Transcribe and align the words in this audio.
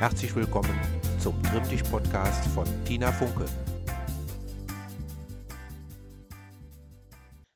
Herzlich 0.00 0.34
willkommen 0.34 0.76
zum 1.20 1.40
Trimmdich-Podcast 1.44 2.44
von 2.48 2.64
Tina 2.84 3.12
Funke. 3.12 3.44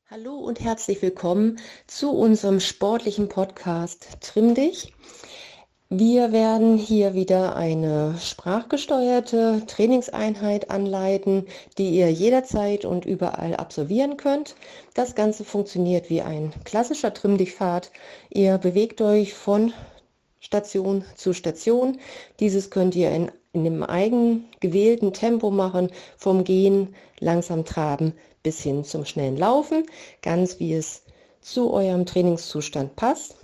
Hallo 0.08 0.34
und 0.36 0.60
herzlich 0.60 1.02
willkommen 1.02 1.58
zu 1.88 2.12
unserem 2.12 2.60
sportlichen 2.60 3.28
Podcast 3.28 4.20
Trimm 4.20 4.54
dich. 4.54 4.94
Wir 5.90 6.30
werden 6.30 6.78
hier 6.78 7.14
wieder 7.14 7.56
eine 7.56 8.14
sprachgesteuerte 8.20 9.62
Trainingseinheit 9.66 10.70
anleiten, 10.70 11.46
die 11.76 11.90
ihr 11.90 12.12
jederzeit 12.12 12.84
und 12.84 13.04
überall 13.04 13.56
absolvieren 13.56 14.16
könnt. 14.16 14.54
Das 14.94 15.16
Ganze 15.16 15.44
funktioniert 15.44 16.08
wie 16.08 16.22
ein 16.22 16.52
klassischer 16.64 17.12
Trimm-Dich-Pfad. 17.12 17.90
Ihr 18.30 18.58
bewegt 18.58 19.00
euch 19.00 19.34
von 19.34 19.72
Station 20.40 21.04
zu 21.16 21.32
Station. 21.32 21.98
Dieses 22.40 22.70
könnt 22.70 22.94
ihr 22.94 23.10
in, 23.10 23.30
in 23.52 23.64
dem 23.64 23.82
eigen 23.82 24.44
gewählten 24.60 25.12
Tempo 25.12 25.50
machen, 25.50 25.90
vom 26.16 26.44
Gehen, 26.44 26.94
langsam 27.20 27.64
traben 27.64 28.14
bis 28.42 28.60
hin 28.62 28.84
zum 28.84 29.04
schnellen 29.04 29.36
Laufen, 29.36 29.84
ganz 30.22 30.60
wie 30.60 30.74
es 30.74 31.02
zu 31.40 31.72
eurem 31.72 32.06
Trainingszustand 32.06 32.96
passt. 32.96 33.36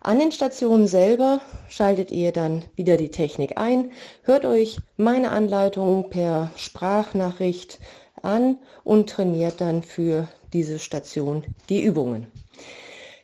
An 0.00 0.18
den 0.18 0.32
Stationen 0.32 0.88
selber 0.88 1.40
schaltet 1.68 2.10
ihr 2.10 2.32
dann 2.32 2.64
wieder 2.74 2.96
die 2.96 3.10
Technik 3.10 3.56
ein, 3.56 3.92
hört 4.22 4.44
euch 4.44 4.78
meine 4.96 5.30
Anleitung 5.30 6.10
per 6.10 6.50
Sprachnachricht 6.56 7.78
an 8.20 8.58
und 8.84 9.08
trainiert 9.08 9.60
dann 9.60 9.82
für 9.82 10.28
diese 10.52 10.78
Station 10.78 11.44
die 11.68 11.82
Übungen. 11.82 12.26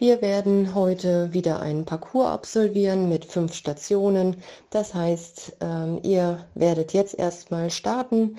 Wir 0.00 0.22
werden 0.22 0.74
heute 0.74 1.34
wieder 1.34 1.60
einen 1.60 1.84
Parcours 1.84 2.30
absolvieren 2.30 3.10
mit 3.10 3.26
fünf 3.26 3.52
Stationen. 3.52 4.36
Das 4.70 4.94
heißt, 4.94 5.58
ähm, 5.60 6.00
ihr 6.02 6.46
werdet 6.54 6.94
jetzt 6.94 7.18
erstmal 7.18 7.70
starten 7.70 8.38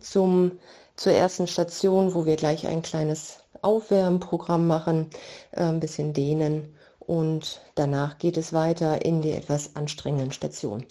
zum, 0.00 0.52
zur 0.96 1.12
ersten 1.12 1.46
Station, 1.46 2.14
wo 2.14 2.24
wir 2.24 2.36
gleich 2.36 2.66
ein 2.66 2.80
kleines 2.80 3.40
Aufwärmprogramm 3.60 4.66
machen, 4.66 5.10
äh, 5.50 5.64
ein 5.64 5.78
bisschen 5.78 6.14
dehnen 6.14 6.74
und 7.00 7.60
danach 7.74 8.16
geht 8.16 8.38
es 8.38 8.54
weiter 8.54 9.04
in 9.04 9.20
die 9.20 9.32
etwas 9.32 9.76
anstrengenden 9.76 10.32
Station. 10.32 10.86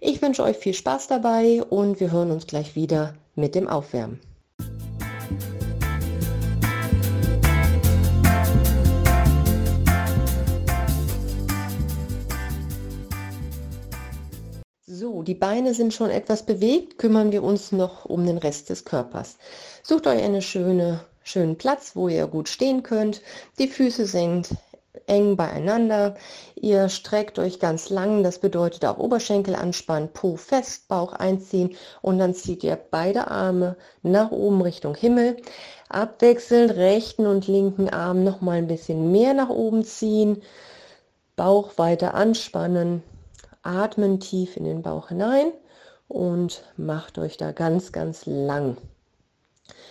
Ich 0.00 0.22
wünsche 0.22 0.44
euch 0.44 0.58
viel 0.58 0.74
Spaß 0.74 1.08
dabei 1.08 1.64
und 1.64 1.98
wir 1.98 2.12
hören 2.12 2.30
uns 2.30 2.46
gleich 2.46 2.76
wieder 2.76 3.14
mit 3.34 3.56
dem 3.56 3.66
Aufwärmen. 3.66 4.20
Die 15.26 15.34
Beine 15.34 15.74
sind 15.74 15.92
schon 15.92 16.10
etwas 16.10 16.44
bewegt, 16.44 16.98
kümmern 16.98 17.32
wir 17.32 17.42
uns 17.42 17.72
noch 17.72 18.04
um 18.04 18.24
den 18.26 18.38
Rest 18.38 18.70
des 18.70 18.84
Körpers. 18.84 19.38
Sucht 19.82 20.06
euch 20.06 20.22
einen 20.22 20.42
schöne, 20.42 21.00
schönen 21.24 21.56
Platz, 21.58 21.96
wo 21.96 22.08
ihr 22.08 22.26
gut 22.28 22.48
stehen 22.48 22.82
könnt. 22.82 23.22
Die 23.58 23.68
Füße 23.68 24.06
senkt 24.06 24.50
eng 25.06 25.36
beieinander. 25.36 26.16
Ihr 26.54 26.88
streckt 26.88 27.38
euch 27.38 27.58
ganz 27.58 27.90
lang, 27.90 28.22
das 28.22 28.38
bedeutet 28.38 28.84
auch 28.84 28.98
Oberschenkel 28.98 29.54
anspannen, 29.54 30.10
Po 30.12 30.36
fest, 30.36 30.88
Bauch 30.88 31.12
einziehen 31.12 31.76
und 32.02 32.18
dann 32.18 32.34
zieht 32.34 32.64
ihr 32.64 32.76
beide 32.76 33.28
Arme 33.28 33.76
nach 34.02 34.30
oben 34.30 34.62
Richtung 34.62 34.94
Himmel. 34.94 35.36
Abwechselnd 35.88 36.72
rechten 36.72 37.26
und 37.26 37.46
linken 37.46 37.88
Arm 37.88 38.24
noch 38.24 38.40
mal 38.40 38.58
ein 38.58 38.66
bisschen 38.66 39.12
mehr 39.12 39.34
nach 39.34 39.50
oben 39.50 39.84
ziehen. 39.84 40.42
Bauch 41.36 41.78
weiter 41.78 42.14
anspannen. 42.14 43.02
Atmen 43.66 44.20
tief 44.20 44.56
in 44.56 44.64
den 44.64 44.82
Bauch 44.82 45.08
hinein 45.08 45.52
und 46.08 46.62
macht 46.76 47.18
euch 47.18 47.36
da 47.36 47.52
ganz, 47.52 47.92
ganz 47.92 48.26
lang. 48.26 48.76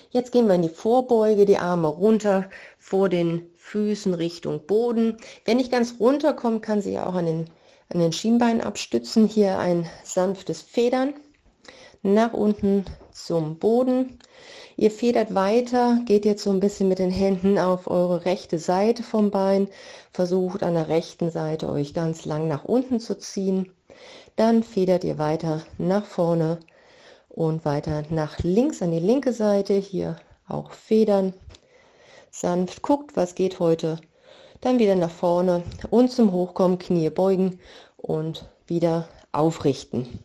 Jetzt 0.10 0.32
gehen 0.32 0.48
wir 0.48 0.56
in 0.56 0.62
die 0.62 0.70
Vorbeuge, 0.70 1.46
die 1.46 1.58
Arme 1.58 1.88
runter 1.88 2.50
vor 2.78 3.10
den 3.10 3.50
Füßen 3.56 4.14
Richtung 4.14 4.66
Boden. 4.66 5.18
Wenn 5.44 5.58
nicht 5.58 5.72
ganz 5.72 5.96
runter 6.00 6.34
kommt, 6.34 6.62
kann 6.62 6.82
sie 6.82 6.98
auch 7.00 7.16
an 7.16 7.26
den, 7.26 7.50
an 7.90 8.00
den 8.00 8.14
Schienbeinen 8.14 8.62
abstützen. 8.62 9.28
Hier 9.28 9.60
ein 9.60 9.90
sanftes 10.04 10.62
Federn 10.62 11.14
nach 12.02 12.34
unten 12.34 12.86
zum 13.16 13.58
Boden. 13.58 14.20
Ihr 14.76 14.92
federt 14.92 15.34
weiter, 15.34 16.00
geht 16.06 16.26
jetzt 16.26 16.44
so 16.44 16.52
ein 16.52 16.60
bisschen 16.60 16.90
mit 16.90 17.00
den 17.00 17.12
Händen 17.12 17.58
auf 17.58 17.88
eure 17.88 18.26
rechte 18.26 18.60
Seite 18.60 19.04
vom 19.04 19.32
Bein, 19.32 19.70
versucht 20.12 20.64
an 20.64 20.74
der 20.74 20.90
rechten 20.90 21.32
Seite 21.32 21.70
euch 21.70 21.94
ganz 21.94 22.26
lang 22.26 22.48
nach 22.48 22.66
unten 22.66 23.00
zu 23.00 23.18
ziehen. 23.18 23.72
Dann 24.36 24.64
federt 24.64 25.06
ihr 25.06 25.18
weiter 25.18 25.64
nach 25.78 26.06
vorne 26.06 26.60
und 27.30 27.64
weiter 27.64 28.04
nach 28.10 28.40
links 28.40 28.82
an 28.82 28.92
die 28.92 29.00
linke 29.00 29.32
Seite. 29.32 29.76
Hier 29.76 30.18
auch 30.48 30.72
federn 30.72 31.34
sanft, 32.32 32.82
guckt, 32.82 33.16
was 33.16 33.34
geht 33.34 33.60
heute. 33.60 33.98
Dann 34.60 34.78
wieder 34.78 34.96
nach 34.96 35.12
vorne 35.12 35.64
und 35.90 36.12
zum 36.12 36.34
Hochkommen 36.34 36.80
Knie 36.80 37.10
beugen 37.10 37.60
und 37.96 38.50
wieder 38.68 39.08
aufrichten. 39.32 40.20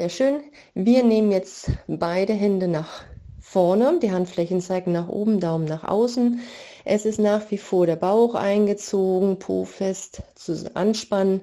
Sehr 0.00 0.10
schön. 0.10 0.42
Wir 0.74 1.02
nehmen 1.02 1.32
jetzt 1.32 1.72
beide 1.88 2.32
Hände 2.32 2.68
nach 2.68 3.02
vorne, 3.40 3.98
die 4.00 4.12
Handflächen 4.12 4.60
zeigen 4.60 4.92
nach 4.92 5.08
oben, 5.08 5.40
Daumen 5.40 5.64
nach 5.64 5.82
außen. 5.82 6.38
Es 6.84 7.04
ist 7.04 7.18
nach 7.18 7.50
wie 7.50 7.58
vor 7.58 7.84
der 7.84 7.96
Bauch 7.96 8.36
eingezogen, 8.36 9.40
Po 9.40 9.64
fest 9.64 10.22
zu 10.36 10.70
anspannen, 10.74 11.40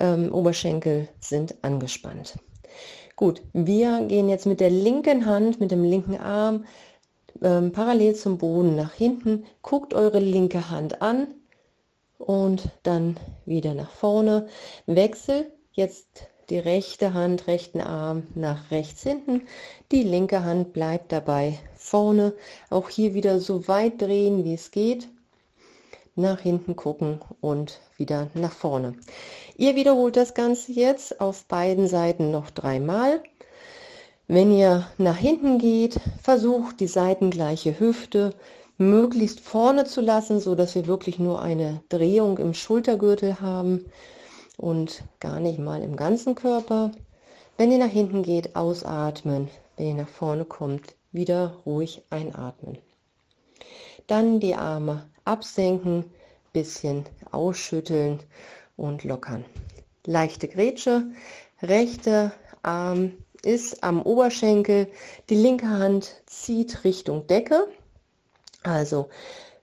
ähm, 0.00 0.34
Oberschenkel 0.34 1.06
sind 1.20 1.54
angespannt. 1.62 2.34
Gut, 3.14 3.42
wir 3.52 4.00
gehen 4.08 4.28
jetzt 4.28 4.46
mit 4.46 4.58
der 4.58 4.70
linken 4.70 5.24
Hand, 5.24 5.60
mit 5.60 5.70
dem 5.70 5.84
linken 5.84 6.16
Arm 6.16 6.64
ähm, 7.42 7.70
parallel 7.70 8.16
zum 8.16 8.38
Boden 8.38 8.74
nach 8.74 8.92
hinten. 8.92 9.44
Guckt 9.62 9.94
eure 9.94 10.18
linke 10.18 10.68
Hand 10.68 11.00
an 11.00 11.28
und 12.18 12.70
dann 12.82 13.20
wieder 13.46 13.72
nach 13.72 13.92
vorne. 13.92 14.48
Wechsel 14.86 15.52
jetzt 15.70 16.33
die 16.50 16.58
rechte 16.58 17.14
Hand, 17.14 17.46
rechten 17.46 17.80
Arm 17.80 18.24
nach 18.34 18.70
rechts 18.70 19.02
hinten. 19.02 19.42
Die 19.92 20.02
linke 20.02 20.44
Hand 20.44 20.72
bleibt 20.72 21.12
dabei 21.12 21.58
vorne. 21.76 22.34
Auch 22.70 22.88
hier 22.88 23.14
wieder 23.14 23.40
so 23.40 23.68
weit 23.68 24.00
drehen, 24.00 24.44
wie 24.44 24.54
es 24.54 24.70
geht. 24.70 25.08
Nach 26.16 26.40
hinten 26.40 26.76
gucken 26.76 27.20
und 27.40 27.80
wieder 27.96 28.28
nach 28.34 28.52
vorne. 28.52 28.94
Ihr 29.56 29.74
wiederholt 29.74 30.16
das 30.16 30.34
Ganze 30.34 30.72
jetzt 30.72 31.20
auf 31.20 31.44
beiden 31.46 31.88
Seiten 31.88 32.30
noch 32.30 32.50
dreimal. 32.50 33.22
Wenn 34.28 34.56
ihr 34.56 34.86
nach 34.96 35.16
hinten 35.16 35.58
geht, 35.58 36.00
versucht 36.22 36.80
die 36.80 36.86
seitengleiche 36.86 37.78
Hüfte 37.78 38.34
möglichst 38.78 39.40
vorne 39.40 39.84
zu 39.84 40.00
lassen, 40.00 40.40
so 40.40 40.54
dass 40.54 40.74
wir 40.74 40.86
wirklich 40.86 41.18
nur 41.18 41.42
eine 41.42 41.82
Drehung 41.88 42.38
im 42.38 42.54
Schultergürtel 42.54 43.40
haben 43.40 43.84
und 44.56 45.04
gar 45.20 45.40
nicht 45.40 45.58
mal 45.58 45.82
im 45.82 45.96
ganzen 45.96 46.34
Körper. 46.34 46.92
Wenn 47.56 47.70
ihr 47.70 47.78
nach 47.78 47.90
hinten 47.90 48.22
geht, 48.22 48.56
ausatmen. 48.56 49.48
Wenn 49.76 49.86
ihr 49.88 49.94
nach 49.94 50.08
vorne 50.08 50.44
kommt, 50.44 50.94
wieder 51.12 51.58
ruhig 51.64 52.02
einatmen. 52.10 52.78
Dann 54.06 54.40
die 54.40 54.54
Arme 54.54 55.08
absenken, 55.24 56.04
bisschen 56.52 57.04
ausschütteln 57.30 58.20
und 58.76 59.04
lockern. 59.04 59.44
Leichte 60.06 60.48
Grätsche, 60.48 61.04
rechter 61.62 62.32
Arm 62.62 63.12
ist 63.42 63.82
am 63.82 64.02
Oberschenkel. 64.02 64.88
Die 65.28 65.34
linke 65.34 65.68
Hand 65.68 66.22
zieht 66.26 66.84
Richtung 66.84 67.26
Decke. 67.26 67.68
Also 68.62 69.08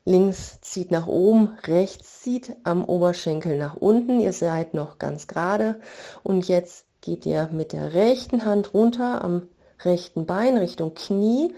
links 0.06 0.59
zieht 0.62 0.92
nach 0.92 1.07
oben, 1.07 1.57
rechts 1.63 2.21
zieht 2.21 2.56
am 2.63 2.83
Oberschenkel 2.83 3.57
nach 3.57 3.75
unten. 3.75 4.19
Ihr 4.19 4.33
seid 4.33 4.74
noch 4.74 5.00
ganz 5.00 5.27
gerade. 5.27 5.80
Und 6.24 6.48
jetzt 6.48 6.86
geht 7.01 7.25
ihr 7.25 7.50
mit 7.51 7.74
der 7.74 7.94
rechten 7.94 8.45
Hand 8.45 8.74
runter 8.74 9.24
am 9.24 9.48
rechten 9.83 10.25
Bein 10.25 10.57
Richtung 10.57 10.94
Knie. 10.94 11.53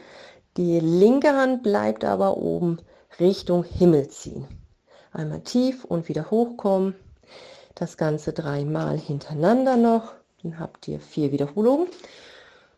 Die 0.58 0.80
linke 0.80 1.36
Hand 1.36 1.64
bleibt 1.64 2.06
aber 2.06 2.38
oben 2.38 2.78
Richtung 3.20 3.64
Himmel 3.64 4.08
ziehen. 4.10 4.48
Einmal 5.12 5.42
tief 5.42 5.84
und 5.86 6.10
wieder 6.10 6.32
hochkommen. 6.32 6.96
Das 7.76 7.98
Ganze 7.98 8.34
dreimal 8.34 8.98
hintereinander 8.98 9.78
noch. 9.78 10.14
Dann 10.42 10.60
habt 10.60 10.88
ihr 10.88 11.00
vier 11.00 11.32
Wiederholungen. 11.32 11.88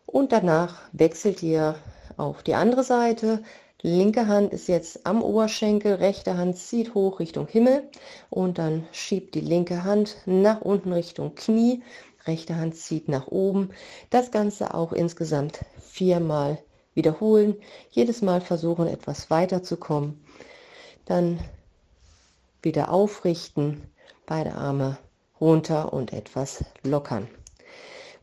Und 0.06 0.32
danach 0.32 0.80
wechselt 0.92 1.42
ihr 1.42 1.76
auf 2.16 2.42
die 2.42 2.54
andere 2.54 2.84
Seite. 2.84 3.42
Linke 3.82 4.26
Hand 4.26 4.54
ist 4.54 4.68
jetzt 4.68 5.04
am 5.04 5.22
Oberschenkel, 5.22 5.94
rechte 5.96 6.38
Hand 6.38 6.56
zieht 6.56 6.94
hoch 6.94 7.20
Richtung 7.20 7.46
Himmel 7.46 7.82
und 8.30 8.56
dann 8.56 8.88
schiebt 8.90 9.34
die 9.34 9.40
linke 9.40 9.84
Hand 9.84 10.16
nach 10.24 10.62
unten 10.62 10.94
Richtung 10.94 11.34
Knie, 11.34 11.82
rechte 12.26 12.56
Hand 12.56 12.74
zieht 12.74 13.08
nach 13.08 13.26
oben. 13.26 13.70
Das 14.08 14.30
Ganze 14.30 14.72
auch 14.72 14.92
insgesamt 14.92 15.60
viermal 15.78 16.58
wiederholen. 16.94 17.56
Jedes 17.90 18.22
Mal 18.22 18.40
versuchen 18.40 18.86
etwas 18.86 19.28
weiter 19.28 19.62
zu 19.62 19.76
kommen. 19.76 20.24
Dann 21.04 21.38
wieder 22.62 22.90
aufrichten, 22.90 23.82
beide 24.24 24.54
Arme 24.54 24.96
runter 25.38 25.92
und 25.92 26.14
etwas 26.14 26.64
lockern. 26.82 27.28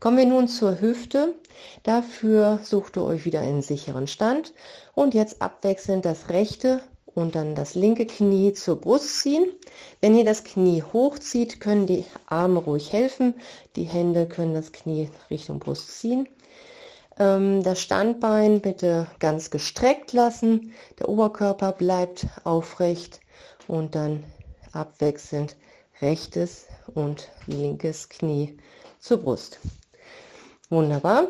Kommen 0.04 0.18
wir 0.18 0.26
nun 0.26 0.48
zur 0.48 0.82
Hüfte. 0.82 1.34
Dafür 1.82 2.60
sucht 2.62 2.98
ihr 2.98 3.04
euch 3.04 3.24
wieder 3.24 3.40
einen 3.40 3.62
sicheren 3.62 4.06
Stand 4.06 4.52
und 4.94 5.14
jetzt 5.14 5.40
abwechselnd 5.40 6.04
das 6.04 6.28
rechte 6.28 6.82
und 7.06 7.34
dann 7.34 7.54
das 7.54 7.74
linke 7.74 8.04
Knie 8.04 8.52
zur 8.52 8.78
Brust 8.78 9.22
ziehen. 9.22 9.46
Wenn 10.02 10.14
ihr 10.14 10.26
das 10.26 10.44
Knie 10.44 10.82
hochzieht, 10.82 11.58
können 11.58 11.86
die 11.86 12.04
Arme 12.26 12.58
ruhig 12.58 12.92
helfen. 12.92 13.32
Die 13.76 13.84
Hände 13.84 14.26
können 14.26 14.52
das 14.52 14.72
Knie 14.72 15.08
Richtung 15.30 15.58
Brust 15.58 15.98
ziehen. 15.98 16.28
Ähm, 17.18 17.62
das 17.62 17.80
Standbein 17.80 18.60
bitte 18.60 19.06
ganz 19.20 19.48
gestreckt 19.48 20.12
lassen. 20.12 20.74
Der 20.98 21.08
Oberkörper 21.08 21.72
bleibt 21.72 22.26
aufrecht 22.44 23.20
und 23.68 23.94
dann 23.94 24.22
abwechselnd 24.70 25.56
rechtes 26.02 26.66
und 26.92 27.30
linkes 27.46 28.10
Knie 28.10 28.58
zur 29.00 29.16
Brust. 29.22 29.60
Wunderbar. 30.70 31.28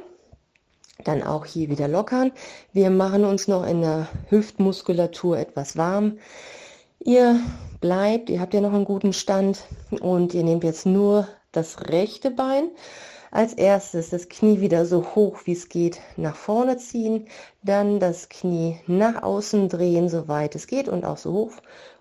Dann 1.02 1.22
auch 1.22 1.44
hier 1.44 1.68
wieder 1.68 1.88
lockern. 1.88 2.32
Wir 2.72 2.90
machen 2.90 3.24
uns 3.24 3.48
noch 3.48 3.66
in 3.66 3.80
der 3.80 4.08
Hüftmuskulatur 4.30 5.38
etwas 5.38 5.76
warm. 5.76 6.18
Ihr 7.00 7.40
bleibt, 7.80 8.30
ihr 8.30 8.40
habt 8.40 8.54
ja 8.54 8.60
noch 8.60 8.72
einen 8.72 8.84
guten 8.84 9.12
Stand 9.12 9.64
und 10.00 10.32
ihr 10.34 10.44
nehmt 10.44 10.64
jetzt 10.64 10.86
nur 10.86 11.28
das 11.52 11.88
rechte 11.90 12.30
Bein. 12.30 12.70
Als 13.30 13.52
erstes 13.52 14.10
das 14.10 14.28
Knie 14.28 14.60
wieder 14.60 14.86
so 14.86 15.04
hoch 15.16 15.40
wie 15.44 15.52
es 15.52 15.68
geht 15.68 16.00
nach 16.16 16.36
vorne 16.36 16.76
ziehen, 16.76 17.26
dann 17.64 17.98
das 17.98 18.28
Knie 18.28 18.78
nach 18.86 19.24
außen 19.24 19.68
drehen, 19.68 20.08
soweit 20.08 20.54
es 20.54 20.68
geht 20.68 20.88
und 20.88 21.04
auch 21.04 21.18
so 21.18 21.32
hoch 21.32 21.52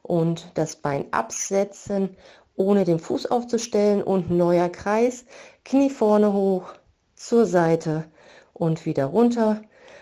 und 0.04 0.52
das 0.54 0.76
Bein 0.76 1.12
absetzen, 1.12 2.16
ohne 2.56 2.86
den 2.86 3.00
Fuß 3.00 3.26
aufzustellen 3.32 4.04
und 4.04 4.30
neuer 4.30 4.70
Kreis, 4.70 5.26
Knie 5.66 5.90
vorne 5.90 6.32
hoch, 6.34 6.76
zur 7.24 7.46
Seite 7.46 8.04
und 8.52 8.86
wieder 8.86 9.06
runter 9.06 9.62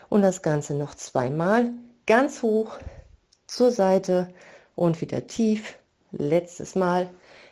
und 0.09 0.23
das 0.23 0.41
Ganze 0.41 0.73
noch 0.73 0.95
zweimal 0.95 1.71
ganz 2.07 2.41
hoch 2.41 2.79
zur 3.45 3.71
Seite 3.71 4.33
und 4.73 5.01
wieder 5.01 5.27
tief. 5.27 5.77
Letztes 6.11 6.73
Mal 6.73 7.11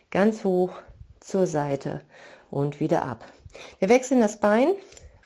ganz 0.10 0.44
hoch 0.44 0.71
zur 1.19 1.45
Seite 1.45 2.01
und 2.50 2.80
wieder 2.80 3.04
ab. 3.04 3.24
Wir 3.77 3.89
wechseln 3.89 4.21
das 4.21 4.39
Bein. 4.39 4.74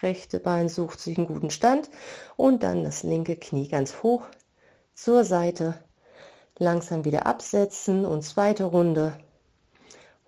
Rechte 0.01 0.41
Bein 0.41 0.67
sucht 0.67 0.99
sich 0.99 1.17
einen 1.17 1.27
guten 1.27 1.49
Stand 1.49 1.89
und 2.35 2.63
dann 2.63 2.83
das 2.83 3.03
linke 3.03 3.37
Knie 3.37 3.69
ganz 3.69 4.03
hoch 4.03 4.23
zur 4.93 5.23
Seite. 5.23 5.75
Langsam 6.59 7.05
wieder 7.05 7.25
absetzen 7.27 8.05
und 8.05 8.23
zweite 8.23 8.65
Runde 8.65 9.17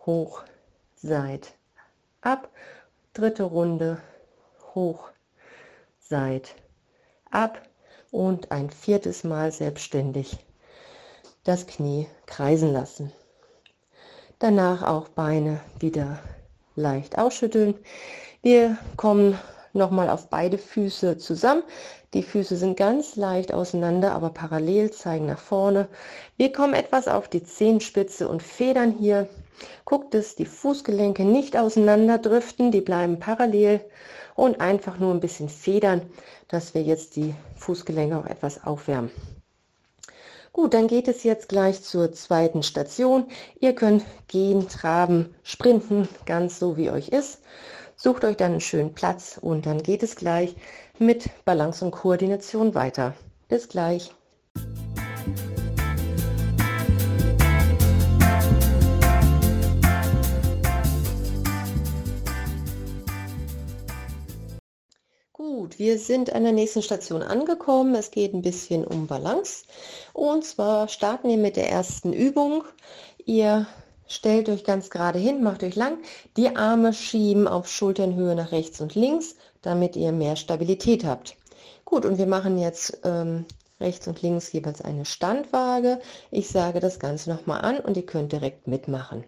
hoch, 0.06 0.44
seit, 0.96 1.54
ab 2.22 2.50
dritte 3.16 3.44
Runde 3.44 3.98
hoch, 4.76 5.10
seit, 6.00 6.54
ab 7.32 7.62
und 8.12 8.52
ein 8.52 8.70
viertes 8.70 9.24
Mal 9.24 9.52
selbstständig 9.52 10.38
das 11.46 11.66
Knie 11.66 12.08
kreisen 12.26 12.74
lassen. 12.74 13.12
Danach 14.40 14.84
auch 14.84 15.08
Beine 15.08 15.62
wieder 15.80 16.20
leicht 16.76 17.18
ausschütteln. 17.18 17.76
Wir 18.42 18.78
kommen 18.98 19.40
nochmal 19.72 20.10
auf 20.10 20.30
beide 20.30 20.58
Füße 20.58 21.18
zusammen. 21.18 21.64
Die 22.16 22.24
Füße 22.24 22.58
sind 22.58 22.78
ganz 22.78 23.16
leicht 23.16 23.54
auseinander, 23.54 24.14
aber 24.14 24.32
parallel 24.32 24.90
zeigen 24.90 25.28
nach 25.28 25.38
vorne. 25.38 25.88
Wir 26.38 26.52
kommen 26.52 26.74
etwas 26.74 27.08
auf 27.08 27.28
die 27.28 27.44
Zehenspitze 27.44 28.28
und 28.28 28.42
federn 28.42 28.96
hier 28.98 29.30
Guckt, 29.86 30.14
dass 30.14 30.36
die 30.36 30.46
Fußgelenke 30.46 31.24
nicht 31.24 31.56
auseinander 31.58 32.18
driften, 32.18 32.72
die 32.72 32.82
bleiben 32.82 33.20
parallel 33.20 33.82
und 34.36 34.60
einfach 34.60 35.00
nur 35.00 35.14
ein 35.14 35.20
bisschen 35.20 35.50
federn, 35.50 36.02
dass 36.48 36.74
wir 36.74 36.82
jetzt 36.82 37.16
die 37.16 37.34
Fußgelenke 37.56 38.18
auch 38.18 38.26
etwas 38.26 38.64
aufwärmen. 38.64 39.12
Gut, 40.52 40.74
dann 40.74 40.88
geht 40.88 41.08
es 41.08 41.24
jetzt 41.24 41.50
gleich 41.50 41.84
zur 41.84 42.14
zweiten 42.14 42.64
Station. 42.64 43.26
Ihr 43.60 43.76
könnt 43.76 44.04
gehen, 44.28 44.70
traben, 44.70 45.36
sprinten, 45.44 46.08
ganz 46.26 46.60
so 46.60 46.78
wie 46.78 46.90
euch 46.90 47.10
ist. 47.10 47.42
Sucht 47.98 48.26
euch 48.26 48.38
dann 48.38 48.52
einen 48.52 48.62
schönen 48.62 48.94
Platz 48.94 49.38
und 49.42 49.66
dann 49.66 49.82
geht 49.82 50.04
es 50.04 50.16
gleich 50.16 50.56
mit 51.00 51.30
Balance 51.46 51.84
und 51.84 51.92
Koordination 51.92 52.76
weiter. 52.76 53.14
Bis 53.48 53.68
gleich. 53.68 54.12
Gut, 65.34 65.80
wir 65.80 66.00
sind 66.00 66.34
an 66.34 66.44
der 66.44 66.54
nächsten 66.54 66.82
Station 66.82 67.22
angekommen. 67.22 67.96
Es 67.96 68.12
geht 68.12 68.34
ein 68.34 68.42
bisschen 68.42 68.86
um 68.86 69.08
Balance. 69.08 69.66
Und 70.14 70.46
zwar 70.46 70.88
starten 70.88 71.28
wir 71.28 71.38
mit 71.38 71.56
der 71.56 71.70
ersten 71.70 72.14
Übung. 72.14 72.64
Ihr 73.26 73.68
stellt 74.08 74.50
euch 74.50 74.64
ganz 74.64 74.90
gerade 74.90 75.20
hin, 75.20 75.44
macht 75.44 75.64
euch 75.64 75.76
lang. 75.76 75.98
Die 76.38 76.56
Arme 76.56 76.94
schieben 76.94 77.48
auf 77.48 77.68
Schulternhöhe 77.68 78.36
nach 78.36 78.52
rechts 78.52 78.80
und 78.82 78.96
links, 78.96 79.36
damit 79.66 79.96
ihr 79.96 80.12
mehr 80.12 80.36
Stabilität 80.36 81.04
habt. 81.04 81.36
Gut, 81.84 82.06
und 82.06 82.18
wir 82.18 82.28
machen 82.28 82.58
jetzt 82.58 83.00
ähm, 83.04 83.46
rechts 83.80 84.08
und 84.08 84.22
links 84.22 84.52
jeweils 84.52 84.82
eine 84.82 85.06
Standwaage. 85.06 86.00
Ich 86.32 86.50
sage 86.50 86.80
das 86.80 87.00
Ganze 87.00 87.30
nochmal 87.30 87.62
an 87.62 87.80
und 87.80 87.98
ihr 87.98 88.06
könnt 88.06 88.32
direkt 88.32 88.68
mitmachen. 88.68 89.24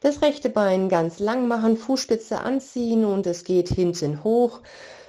Das 0.00 0.22
rechte 0.22 0.50
Bein 0.50 0.88
ganz 0.88 1.18
lang 1.18 1.48
machen, 1.48 1.76
Fußspitze 1.76 2.40
anziehen 2.40 3.04
und 3.04 3.26
es 3.26 3.44
geht 3.44 3.68
hinten 3.68 4.24
hoch. 4.24 4.60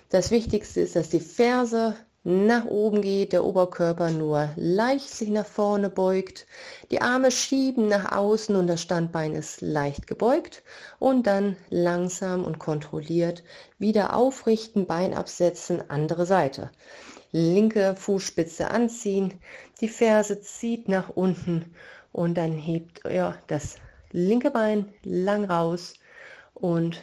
Das 0.09 0.31
Wichtigste 0.31 0.81
ist, 0.81 0.95
dass 0.95 1.09
die 1.09 1.21
Ferse 1.21 1.95
nach 2.23 2.65
oben 2.65 3.01
geht, 3.01 3.33
der 3.33 3.43
Oberkörper 3.43 4.11
nur 4.11 4.49
leicht 4.55 5.09
sich 5.09 5.29
nach 5.29 5.45
vorne 5.45 5.89
beugt, 5.89 6.45
die 6.91 7.01
Arme 7.01 7.31
schieben 7.31 7.87
nach 7.87 8.11
außen 8.11 8.55
und 8.55 8.67
das 8.67 8.81
Standbein 8.81 9.33
ist 9.33 9.61
leicht 9.61 10.05
gebeugt 10.05 10.61
und 10.99 11.25
dann 11.25 11.57
langsam 11.69 12.43
und 12.43 12.59
kontrolliert 12.59 13.43
wieder 13.79 14.15
aufrichten, 14.15 14.85
Bein 14.85 15.15
absetzen, 15.15 15.89
andere 15.89 16.27
Seite. 16.27 16.69
Linke 17.31 17.95
Fußspitze 17.95 18.69
anziehen, 18.69 19.39
die 19.79 19.87
Ferse 19.87 20.41
zieht 20.41 20.89
nach 20.89 21.09
unten 21.09 21.73
und 22.11 22.35
dann 22.35 22.51
hebt 22.51 23.01
ihr 23.05 23.35
das 23.47 23.77
linke 24.11 24.51
Bein 24.51 24.93
lang 25.03 25.45
raus 25.45 25.93
und 26.53 27.01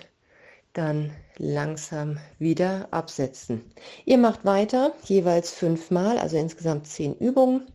dann 0.73 1.11
langsam 1.37 2.19
wieder 2.39 2.89
absetzen. 2.91 3.65
Ihr 4.05 4.19
macht 4.19 4.45
weiter, 4.45 4.93
jeweils 5.05 5.51
fünfmal, 5.51 6.19
also 6.19 6.37
insgesamt 6.37 6.87
zehn 6.87 7.15
Übungen. 7.15 7.67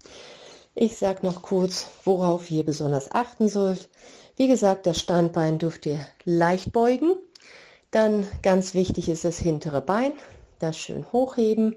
Ich 0.75 0.97
sage 0.97 1.25
noch 1.25 1.41
kurz, 1.41 1.88
worauf 2.03 2.50
ihr 2.50 2.63
besonders 2.65 3.12
achten 3.12 3.47
sollt. 3.47 3.89
Wie 4.35 4.47
gesagt, 4.47 4.85
das 4.85 5.00
Standbein 5.00 5.59
dürft 5.59 5.85
ihr 5.85 6.05
leicht 6.25 6.71
beugen. 6.71 7.13
Dann 7.91 8.27
ganz 8.41 8.73
wichtig 8.73 9.09
ist 9.09 9.23
das 9.23 9.38
hintere 9.38 9.81
Bein, 9.81 10.13
das 10.59 10.77
schön 10.77 11.05
hochheben. 11.12 11.75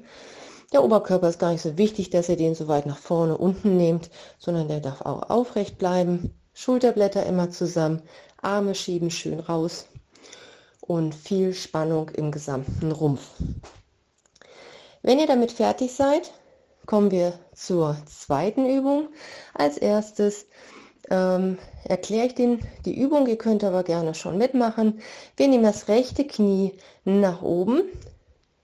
Der 0.73 0.83
Oberkörper 0.83 1.29
ist 1.29 1.39
gar 1.39 1.53
nicht 1.53 1.63
so 1.63 1.77
wichtig, 1.77 2.11
dass 2.11 2.29
ihr 2.29 2.37
den 2.37 2.55
so 2.55 2.69
weit 2.69 2.87
nach 2.87 2.99
vorne 2.99 3.37
unten 3.37 3.77
nehmt, 3.77 4.11
sondern 4.39 4.69
der 4.69 4.81
darf 4.81 5.03
auch 5.03 5.29
aufrecht 5.29 5.79
bleiben. 5.79 6.35
Schulterblätter 6.55 7.27
immer 7.27 7.51
zusammen, 7.51 8.03
Arme 8.41 8.75
schieben 8.75 9.11
schön 9.11 9.41
raus 9.41 9.87
und 10.87 11.15
viel 11.15 11.55
Spannung 11.55 12.11
im 12.11 12.31
gesamten 12.31 12.93
Rumpf. 12.93 13.31
Wenn 15.03 15.19
ihr 15.19 15.27
damit 15.27 15.53
fertig 15.53 15.93
seid, 15.93 16.33
kommen 16.87 17.11
wir 17.11 17.39
zur 17.55 17.97
zweiten 18.07 18.67
Übung. 18.67 19.09
Als 19.55 19.77
erstes 19.79 20.47
ähm, 21.11 21.59
erkläre 21.85 22.27
ich 22.27 22.35
den, 22.35 22.61
die 22.85 22.99
Übung, 22.99 23.27
ihr 23.27 23.39
könnt 23.39 23.65
aber 23.65 23.83
gerne 23.83 24.15
schon 24.15 24.39
mitmachen. 24.39 25.01
Wir 25.37 25.49
nehmen 25.49 25.65
das 25.65 25.89
rechte 25.89 26.27
Knie 26.27 26.75
nach 27.05 27.43
oben, 27.43 27.83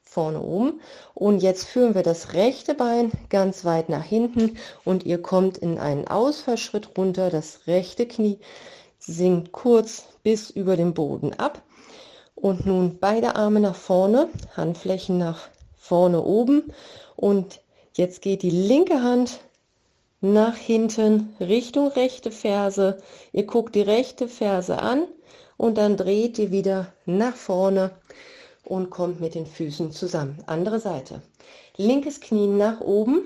vorne 0.04 0.40
oben 0.40 0.80
und 1.14 1.42
jetzt 1.42 1.64
führen 1.64 1.94
wir 1.94 2.02
das 2.02 2.34
rechte 2.34 2.74
Bein 2.74 3.12
ganz 3.30 3.64
weit 3.64 3.88
nach 3.88 4.04
hinten 4.04 4.58
und 4.84 5.04
ihr 5.04 5.20
kommt 5.22 5.58
in 5.58 5.78
einen 5.78 6.06
Ausfallschritt 6.06 6.96
runter. 6.96 7.30
Das 7.30 7.66
rechte 7.66 8.06
Knie 8.06 8.38
sinkt 8.98 9.52
kurz 9.52 10.04
bis 10.22 10.50
über 10.50 10.76
den 10.76 10.94
Boden 10.94 11.32
ab 11.34 11.62
und 12.42 12.66
nun 12.66 12.98
beide 12.98 13.36
Arme 13.36 13.60
nach 13.60 13.76
vorne, 13.76 14.28
Handflächen 14.56 15.16
nach 15.16 15.48
vorne 15.78 16.22
oben 16.22 16.72
und 17.14 17.60
jetzt 17.94 18.20
geht 18.20 18.42
die 18.42 18.50
linke 18.50 19.00
Hand 19.00 19.38
nach 20.20 20.56
hinten 20.56 21.34
Richtung 21.38 21.88
rechte 21.88 22.32
Ferse. 22.32 23.00
Ihr 23.30 23.46
guckt 23.46 23.76
die 23.76 23.82
rechte 23.82 24.26
Ferse 24.26 24.80
an 24.80 25.06
und 25.56 25.78
dann 25.78 25.96
dreht 25.96 26.36
ihr 26.40 26.50
wieder 26.50 26.92
nach 27.06 27.36
vorne 27.36 27.92
und 28.64 28.90
kommt 28.90 29.20
mit 29.20 29.36
den 29.36 29.46
Füßen 29.46 29.92
zusammen. 29.92 30.42
Andere 30.46 30.80
Seite. 30.80 31.22
Linkes 31.76 32.20
Knie 32.20 32.48
nach 32.48 32.80
oben. 32.80 33.22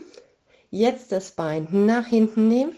Jetzt 0.71 1.11
das 1.11 1.31
Bein 1.31 1.69
nach 1.71 2.07
hinten 2.07 2.49
nehmen. 2.49 2.77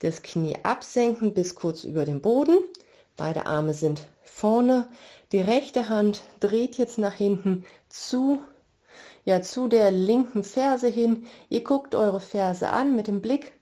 Das 0.00 0.22
Knie 0.22 0.56
absenken 0.64 1.32
bis 1.32 1.54
kurz 1.54 1.84
über 1.84 2.04
den 2.04 2.20
Boden. 2.20 2.58
Beide 3.16 3.46
Arme 3.46 3.72
sind 3.72 4.00
vorne. 4.34 4.88
Die 5.32 5.40
rechte 5.40 5.88
Hand 5.88 6.22
dreht 6.40 6.76
jetzt 6.78 6.98
nach 6.98 7.14
hinten 7.14 7.64
zu 7.88 8.42
ja 9.24 9.42
zu 9.42 9.68
der 9.68 9.90
linken 9.90 10.44
Ferse 10.44 10.88
hin. 10.88 11.26
Ihr 11.48 11.64
guckt 11.64 11.94
eure 11.94 12.20
Ferse 12.20 12.70
an 12.70 12.96
mit 12.96 13.06
dem 13.06 13.20
Blick 13.20 13.52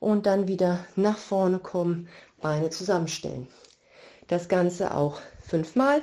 und 0.00 0.26
dann 0.26 0.48
wieder 0.48 0.84
nach 0.96 1.18
vorne 1.18 1.58
kommen, 1.58 2.08
Beine 2.40 2.70
zusammenstellen. 2.70 3.48
Das 4.28 4.48
Ganze 4.48 4.94
auch 4.94 5.20
fünfmal. 5.40 6.02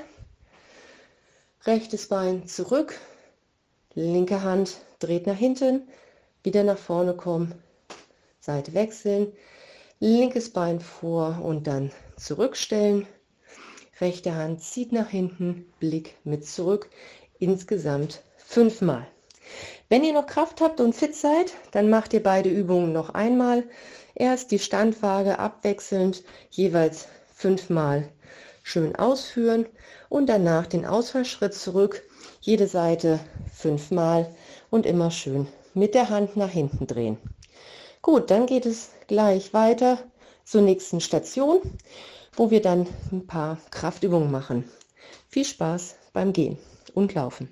Rechtes 1.66 2.08
Bein 2.08 2.48
zurück, 2.48 3.00
linke 3.94 4.44
Hand 4.44 4.78
dreht 5.00 5.26
nach 5.26 5.36
hinten, 5.36 5.88
wieder 6.44 6.64
nach 6.64 6.78
vorne 6.78 7.16
kommen, 7.16 7.56
Seite 8.40 8.74
wechseln, 8.74 9.34
linkes 10.00 10.52
Bein 10.52 10.80
vor 10.80 11.42
und 11.44 11.66
dann 11.66 11.92
zurückstellen. 12.18 13.08
Rechte 14.02 14.36
Hand 14.36 14.62
zieht 14.62 14.92
nach 14.92 15.10
hinten, 15.10 15.72
Blick 15.80 16.16
mit 16.24 16.46
zurück. 16.46 16.90
Insgesamt 17.40 18.22
fünfmal. 18.38 19.08
Wenn 19.90 20.04
ihr 20.04 20.14
noch 20.14 20.28
Kraft 20.28 20.62
habt 20.62 20.80
und 20.80 20.96
fit 20.96 21.16
seid, 21.16 21.54
dann 21.72 21.90
macht 21.90 22.14
ihr 22.14 22.24
beide 22.24 22.50
Übungen 22.50 22.92
noch 22.92 23.10
einmal. 23.12 23.64
Erst 24.16 24.52
die 24.52 24.60
Standwaage 24.60 25.40
abwechselnd, 25.40 26.24
jeweils 26.50 27.08
fünfmal 27.34 28.10
schön 28.66 28.96
ausführen 28.96 29.68
und 30.10 30.28
danach 30.28 30.66
den 30.66 30.88
Ausfallschritt 30.88 31.54
zurück, 31.54 32.02
jede 32.42 32.68
Seite 32.68 33.20
fünfmal 33.54 34.34
und 34.72 34.88
immer 34.88 35.12
schön 35.12 35.48
mit 35.76 35.94
der 35.94 36.10
Hand 36.10 36.36
nach 36.36 36.50
hinten 36.50 36.88
drehen. 36.88 37.18
Gut, 38.02 38.32
dann 38.32 38.48
geht 38.48 38.66
es 38.66 38.90
gleich 39.08 39.54
weiter 39.54 40.00
zur 40.44 40.62
nächsten 40.62 41.00
Station, 41.00 41.62
wo 42.36 42.52
wir 42.52 42.62
dann 42.62 42.88
ein 43.12 43.28
paar 43.28 43.58
Kraftübungen 43.72 44.32
machen. 44.32 44.66
Viel 45.30 45.46
Spaß 45.46 45.96
beim 46.14 46.34
Gehen 46.34 46.58
und 46.94 47.14
Laufen. 47.14 47.50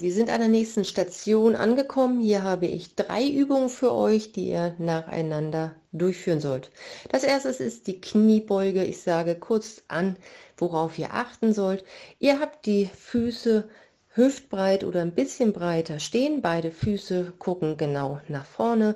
Wir 0.00 0.12
sind 0.12 0.30
an 0.30 0.40
der 0.40 0.48
nächsten 0.48 0.84
Station 0.84 1.54
angekommen. 1.54 2.20
Hier 2.20 2.42
habe 2.42 2.66
ich 2.66 2.94
drei 2.94 3.28
Übungen 3.28 3.68
für 3.68 3.92
euch, 3.92 4.32
die 4.32 4.48
ihr 4.48 4.74
nacheinander 4.78 5.74
durchführen 5.92 6.40
sollt. 6.40 6.70
Das 7.10 7.24
erste 7.24 7.48
ist 7.50 7.86
die 7.86 8.00
Kniebeuge. 8.00 8.84
Ich 8.84 9.02
sage 9.02 9.34
kurz 9.34 9.82
an, 9.88 10.16
worauf 10.56 10.98
ihr 10.98 11.12
achten 11.12 11.52
sollt. 11.52 11.84
Ihr 12.18 12.40
habt 12.40 12.64
die 12.66 12.86
Füße 12.86 13.68
hüftbreit 14.14 14.84
oder 14.84 15.02
ein 15.02 15.14
bisschen 15.14 15.52
breiter 15.52 15.98
stehen. 15.98 16.42
Beide 16.42 16.70
Füße 16.70 17.34
gucken 17.38 17.76
genau 17.76 18.20
nach 18.28 18.46
vorne. 18.46 18.94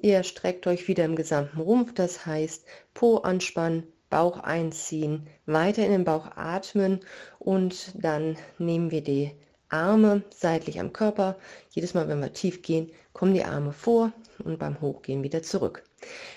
Ihr 0.00 0.22
streckt 0.22 0.66
euch 0.66 0.86
wieder 0.86 1.04
im 1.04 1.16
gesamten 1.16 1.60
Rumpf, 1.60 1.94
das 1.94 2.26
heißt 2.26 2.64
Po 2.94 3.16
anspannen, 3.16 3.84
Bauch 4.10 4.38
einziehen, 4.38 5.26
weiter 5.46 5.84
in 5.84 5.90
den 5.90 6.04
Bauch 6.04 6.30
atmen 6.36 7.00
und 7.38 7.92
dann 7.94 8.36
nehmen 8.58 8.90
wir 8.90 9.02
die 9.02 9.32
Arme 9.68 10.22
seitlich 10.34 10.80
am 10.80 10.92
Körper. 10.92 11.36
Jedes 11.70 11.94
Mal, 11.94 12.08
wenn 12.08 12.20
wir 12.20 12.32
tief 12.32 12.62
gehen, 12.62 12.90
kommen 13.12 13.34
die 13.34 13.44
Arme 13.44 13.72
vor 13.72 14.12
und 14.44 14.58
beim 14.58 14.80
Hochgehen 14.80 15.22
wieder 15.22 15.42
zurück. 15.42 15.82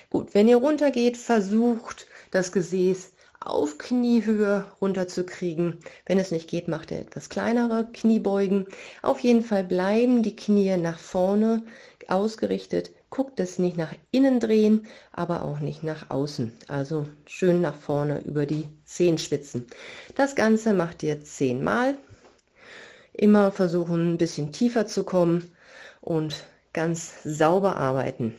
Gut, 0.09 0.33
wenn 0.33 0.47
ihr 0.47 0.57
runtergeht, 0.57 1.17
versucht 1.17 2.07
das 2.31 2.51
Gesäß 2.51 3.11
auf 3.39 3.77
Kniehöhe 3.77 4.65
runterzukriegen. 4.81 5.79
Wenn 6.05 6.19
es 6.19 6.31
nicht 6.31 6.49
geht, 6.49 6.67
macht 6.67 6.91
ihr 6.91 6.99
etwas 6.99 7.29
kleinere 7.29 7.87
Kniebeugen. 7.91 8.67
Auf 9.01 9.19
jeden 9.19 9.43
Fall 9.43 9.63
bleiben 9.63 10.21
die 10.23 10.35
Knie 10.35 10.77
nach 10.77 10.99
vorne 10.99 11.63
ausgerichtet. 12.07 12.91
Guckt 13.09 13.39
es 13.39 13.59
nicht 13.59 13.77
nach 13.77 13.93
innen 14.11 14.39
drehen, 14.39 14.87
aber 15.11 15.43
auch 15.43 15.59
nicht 15.59 15.83
nach 15.83 16.09
außen. 16.09 16.53
Also 16.67 17.07
schön 17.25 17.61
nach 17.61 17.75
vorne 17.75 18.21
über 18.21 18.45
die 18.45 18.67
Zehenspitzen. 18.85 19.67
Das 20.15 20.35
Ganze 20.35 20.73
macht 20.73 21.03
ihr 21.03 21.21
zehnmal. 21.23 21.97
Immer 23.13 23.51
versuchen, 23.51 24.13
ein 24.13 24.17
bisschen 24.17 24.51
tiefer 24.51 24.87
zu 24.87 25.03
kommen 25.03 25.51
und 26.01 26.45
ganz 26.73 27.23
sauber 27.23 27.75
arbeiten. 27.75 28.35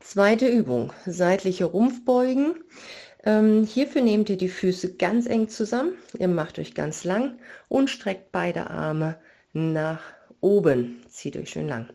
Zweite 0.00 0.48
Übung, 0.48 0.92
seitliche 1.06 1.66
Rumpfbeugen. 1.66 2.54
Ähm, 3.22 3.64
hierfür 3.64 4.02
nehmt 4.02 4.30
ihr 4.30 4.38
die 4.38 4.48
Füße 4.48 4.96
ganz 4.96 5.26
eng 5.26 5.48
zusammen, 5.48 5.92
ihr 6.18 6.28
macht 6.28 6.58
euch 6.58 6.74
ganz 6.74 7.04
lang 7.04 7.38
und 7.68 7.90
streckt 7.90 8.32
beide 8.32 8.70
Arme 8.70 9.18
nach 9.52 10.00
oben, 10.40 11.02
zieht 11.08 11.36
euch 11.36 11.50
schön 11.50 11.68
lang. 11.68 11.90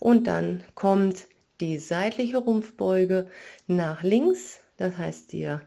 Und 0.00 0.26
dann 0.26 0.64
kommt 0.74 1.28
die 1.60 1.78
seitliche 1.78 2.38
Rumpfbeuge 2.38 3.28
nach 3.68 4.02
links, 4.02 4.58
das 4.76 4.96
heißt 4.98 5.32
ihr 5.34 5.62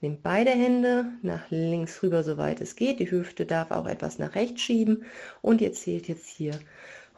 Nehmt 0.00 0.22
beide 0.22 0.50
Hände 0.50 1.06
nach 1.22 1.50
links 1.50 2.02
rüber, 2.02 2.22
soweit 2.22 2.60
es 2.60 2.76
geht. 2.76 3.00
Die 3.00 3.10
Hüfte 3.10 3.46
darf 3.46 3.70
auch 3.70 3.86
etwas 3.86 4.18
nach 4.18 4.34
rechts 4.34 4.60
schieben. 4.60 5.04
Und 5.40 5.60
ihr 5.60 5.72
zählt 5.72 6.08
jetzt 6.08 6.28
hier 6.28 6.58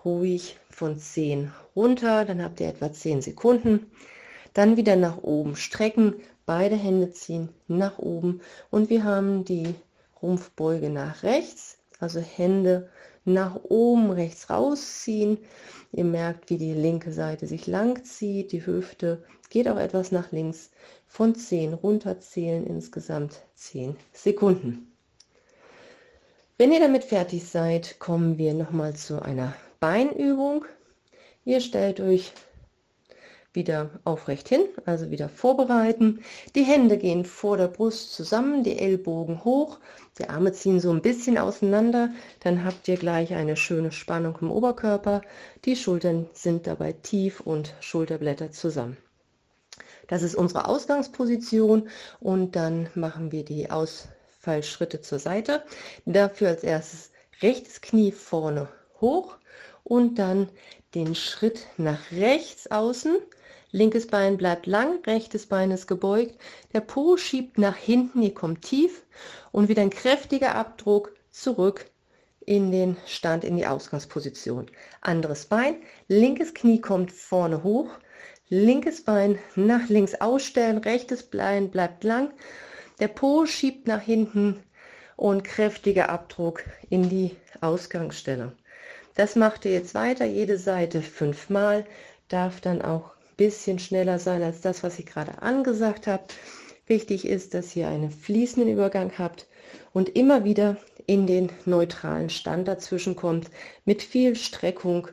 ruhig 0.04 0.59
von 0.71 0.99
10 0.99 1.52
runter. 1.75 2.25
Dann 2.25 2.42
habt 2.42 2.61
ihr 2.61 2.68
etwa 2.68 2.92
10 2.92 3.23
Sekunden. 3.23 3.87
Dann 4.54 4.76
wieder 4.76 4.97
nach 4.97 5.18
oben 5.18 5.56
strecken. 5.56 6.14
Beide 6.47 6.76
Hände 6.76 7.11
ziehen 7.11 7.49
nach 7.66 7.99
oben. 7.99 8.40
Und 8.71 8.88
wir 8.88 9.04
haben 9.04 9.45
die 9.45 9.75
Rumpfbeuge 10.23 10.90
nach 10.90 11.23
rechts. 11.23 11.78
Also 11.99 12.21
Hände 12.21 12.88
nach 13.25 13.56
oben, 13.64 14.11
rechts 14.12 14.49
rausziehen. 14.49 15.38
Ihr 15.92 16.04
merkt, 16.04 16.50
wie 16.50 16.59
die 16.59 16.75
linke 16.75 17.12
Seite 17.12 17.47
sich 17.47 17.66
lang 17.66 18.04
zieht. 18.04 18.52
Die 18.52 18.64
Hüfte 18.64 19.25
geht 19.50 19.68
auch 19.68 19.78
etwas 19.78 20.12
nach 20.12 20.30
links 20.33 20.71
von 21.06 21.34
10 21.34 21.75
runterzählen, 21.75 22.66
insgesamt 22.66 23.42
10 23.54 23.96
Sekunden. 24.12 24.92
Wenn 26.58 26.72
ihr 26.72 26.80
damit 26.80 27.04
fertig 27.04 27.44
seid, 27.48 27.98
kommen 27.98 28.38
wir 28.38 28.54
nochmal 28.54 28.94
zu 28.96 29.22
einer 29.22 29.54
Beinübung. 29.78 30.64
Ihr 31.44 31.60
stellt 31.60 32.00
euch 32.00 32.32
wieder 33.56 33.90
aufrecht 34.04 34.48
hin, 34.48 34.66
also 34.84 35.10
wieder 35.10 35.28
vorbereiten. 35.28 36.22
Die 36.54 36.62
Hände 36.62 36.98
gehen 36.98 37.25
vor 37.25 37.56
der 37.56 37.68
Brust 37.68 38.12
zusammen, 38.12 38.62
die 38.62 38.78
Ellbogen 38.78 39.44
hoch, 39.44 39.78
die 40.18 40.28
Arme 40.28 40.52
ziehen 40.52 40.78
so 40.78 40.92
ein 40.92 41.02
bisschen 41.02 41.38
auseinander, 41.38 42.10
dann 42.40 42.64
habt 42.64 42.86
ihr 42.86 42.96
gleich 42.96 43.34
eine 43.34 43.56
schöne 43.56 43.92
Spannung 43.92 44.38
im 44.40 44.50
Oberkörper. 44.50 45.22
Die 45.64 45.75
Schultern 45.75 46.26
sind 46.32 46.66
dabei 46.66 46.92
tief 46.92 47.40
und 47.40 47.75
Schulterblätter 47.80 48.52
zusammen. 48.52 48.96
Das 50.08 50.22
ist 50.22 50.34
unsere 50.34 50.68
Ausgangsposition 50.68 51.88
und 52.20 52.56
dann 52.56 52.88
machen 52.94 53.32
wir 53.32 53.44
die 53.44 53.70
Ausfallschritte 53.70 55.00
zur 55.00 55.18
Seite. 55.18 55.62
Dafür 56.04 56.48
als 56.48 56.62
erstes 56.62 57.10
rechtes 57.42 57.80
Knie 57.80 58.12
vorne 58.12 58.68
hoch 59.00 59.36
und 59.84 60.18
dann 60.18 60.48
den 60.94 61.14
Schritt 61.14 61.66
nach 61.76 62.10
rechts 62.12 62.70
außen. 62.70 63.16
Linkes 63.72 64.06
Bein 64.06 64.36
bleibt 64.36 64.66
lang, 64.66 65.02
rechtes 65.04 65.46
Bein 65.46 65.70
ist 65.70 65.86
gebeugt. 65.86 66.36
Der 66.72 66.80
Po 66.80 67.16
schiebt 67.16 67.58
nach 67.58 67.76
hinten, 67.76 68.22
ihr 68.22 68.32
kommt 68.32 68.62
tief 68.62 69.02
und 69.52 69.68
wieder 69.68 69.82
ein 69.82 69.90
kräftiger 69.90 70.54
Abdruck 70.54 71.12
zurück 71.30 71.90
in 72.40 72.70
den 72.70 72.96
Stand, 73.06 73.44
in 73.44 73.56
die 73.56 73.66
Ausgangsposition. 73.66 74.70
Anderes 75.00 75.46
Bein, 75.46 75.82
linkes 76.08 76.54
Knie 76.54 76.80
kommt 76.80 77.12
vorne 77.12 77.62
hoch, 77.64 77.90
linkes 78.48 79.02
Bein 79.02 79.38
nach 79.56 79.88
links 79.88 80.14
ausstellen, 80.14 80.78
rechtes 80.78 81.24
Bein 81.24 81.70
bleibt 81.70 82.04
lang, 82.04 82.30
der 83.00 83.08
Po 83.08 83.44
schiebt 83.44 83.88
nach 83.88 84.00
hinten 84.00 84.62
und 85.16 85.42
kräftiger 85.42 86.10
Abdruck 86.10 86.62
in 86.88 87.08
die 87.08 87.36
Ausgangsstellung. 87.60 88.52
Das 89.16 89.34
macht 89.34 89.64
ihr 89.64 89.72
jetzt 89.72 89.94
weiter, 89.94 90.26
jede 90.26 90.58
Seite 90.58 91.02
fünfmal, 91.02 91.86
darf 92.28 92.60
dann 92.60 92.82
auch 92.82 93.10
ein 93.10 93.36
bisschen 93.36 93.78
schneller 93.78 94.18
sein 94.18 94.42
als 94.42 94.60
das, 94.60 94.82
was 94.82 94.98
ich 94.98 95.06
gerade 95.06 95.42
angesagt 95.42 96.06
habe. 96.06 96.24
Wichtig 96.86 97.26
ist, 97.26 97.54
dass 97.54 97.74
ihr 97.74 97.88
einen 97.88 98.10
fließenden 98.10 98.72
Übergang 98.72 99.12
habt 99.18 99.46
und 99.92 100.10
immer 100.10 100.44
wieder 100.44 100.76
in 101.06 101.26
den 101.26 101.50
neutralen 101.64 102.30
Stand 102.30 102.68
dazwischen 102.68 103.16
kommt 103.16 103.50
mit 103.84 104.02
viel 104.02 104.36
Streckung, 104.36 105.08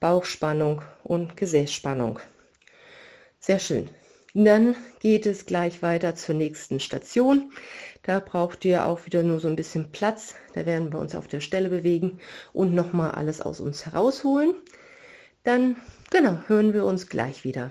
Bauchspannung 0.00 0.82
und 1.04 1.36
Gesäßspannung. 1.36 2.20
Sehr 3.46 3.60
schön. 3.60 3.88
Dann 4.34 4.74
geht 4.98 5.24
es 5.24 5.46
gleich 5.46 5.80
weiter 5.80 6.16
zur 6.16 6.34
nächsten 6.34 6.80
Station. 6.80 7.52
Da 8.02 8.18
braucht 8.18 8.64
ihr 8.64 8.86
auch 8.86 9.06
wieder 9.06 9.22
nur 9.22 9.38
so 9.38 9.46
ein 9.46 9.54
bisschen 9.54 9.92
Platz. 9.92 10.34
Da 10.54 10.66
werden 10.66 10.92
wir 10.92 10.98
uns 10.98 11.14
auf 11.14 11.28
der 11.28 11.38
Stelle 11.38 11.68
bewegen 11.68 12.18
und 12.52 12.74
nochmal 12.74 13.12
alles 13.12 13.40
aus 13.40 13.60
uns 13.60 13.86
herausholen. 13.86 14.52
Dann, 15.44 15.76
genau, 16.10 16.40
hören 16.48 16.74
wir 16.74 16.84
uns 16.84 17.08
gleich 17.08 17.44
wieder. 17.44 17.70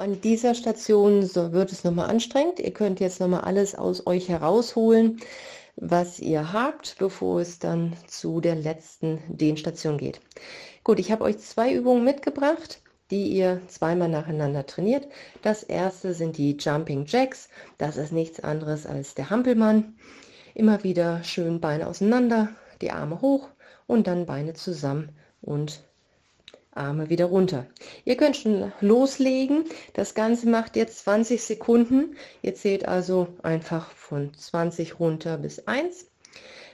An 0.00 0.20
dieser 0.22 0.54
Station 0.54 1.22
so 1.22 1.52
wird 1.52 1.70
es 1.72 1.84
nochmal 1.84 2.08
anstrengend. 2.10 2.58
Ihr 2.58 2.72
könnt 2.72 3.00
jetzt 3.00 3.20
nochmal 3.20 3.42
alles 3.42 3.74
aus 3.74 4.06
euch 4.06 4.28
herausholen, 4.28 5.20
was 5.76 6.18
ihr 6.18 6.52
habt, 6.52 6.96
bevor 6.98 7.40
es 7.40 7.58
dann 7.58 7.94
zu 8.06 8.40
der 8.40 8.56
letzten 8.56 9.22
Dehnstation 9.28 9.98
geht. 9.98 10.20
Gut, 10.84 10.98
ich 10.98 11.12
habe 11.12 11.24
euch 11.24 11.38
zwei 11.38 11.72
Übungen 11.72 12.02
mitgebracht, 12.02 12.80
die 13.10 13.28
ihr 13.28 13.60
zweimal 13.68 14.08
nacheinander 14.08 14.66
trainiert. 14.66 15.06
Das 15.42 15.62
erste 15.62 16.14
sind 16.14 16.38
die 16.38 16.56
Jumping 16.56 17.04
Jacks. 17.06 17.48
Das 17.76 17.96
ist 17.96 18.12
nichts 18.12 18.40
anderes 18.40 18.86
als 18.86 19.14
der 19.14 19.28
Hampelmann. 19.28 19.96
Immer 20.54 20.82
wieder 20.82 21.22
schön 21.24 21.60
Beine 21.60 21.86
auseinander, 21.86 22.48
die 22.80 22.90
Arme 22.90 23.20
hoch 23.20 23.48
und 23.86 24.06
dann 24.06 24.26
Beine 24.26 24.54
zusammen 24.54 25.10
und 25.42 25.82
Arme 26.72 27.10
wieder 27.10 27.26
runter. 27.26 27.66
Ihr 28.04 28.16
könnt 28.16 28.36
schon 28.36 28.72
loslegen. 28.80 29.64
Das 29.94 30.14
Ganze 30.14 30.48
macht 30.48 30.76
jetzt 30.76 31.00
20 31.00 31.42
Sekunden. 31.42 32.16
Ihr 32.42 32.54
zählt 32.54 32.86
also 32.86 33.28
einfach 33.42 33.90
von 33.92 34.32
20 34.34 35.00
runter 35.00 35.36
bis 35.38 35.66
1. 35.66 36.06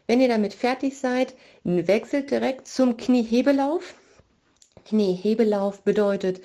Wenn 0.07 0.21
ihr 0.21 0.29
damit 0.29 0.55
fertig 0.55 0.99
seid, 0.99 1.35
wechselt 1.65 2.31
direkt 2.31 2.69
zum 2.69 2.97
Kniehebelauf. 2.97 3.95
Kniehebelauf 4.87 5.83
bedeutet, 5.83 6.41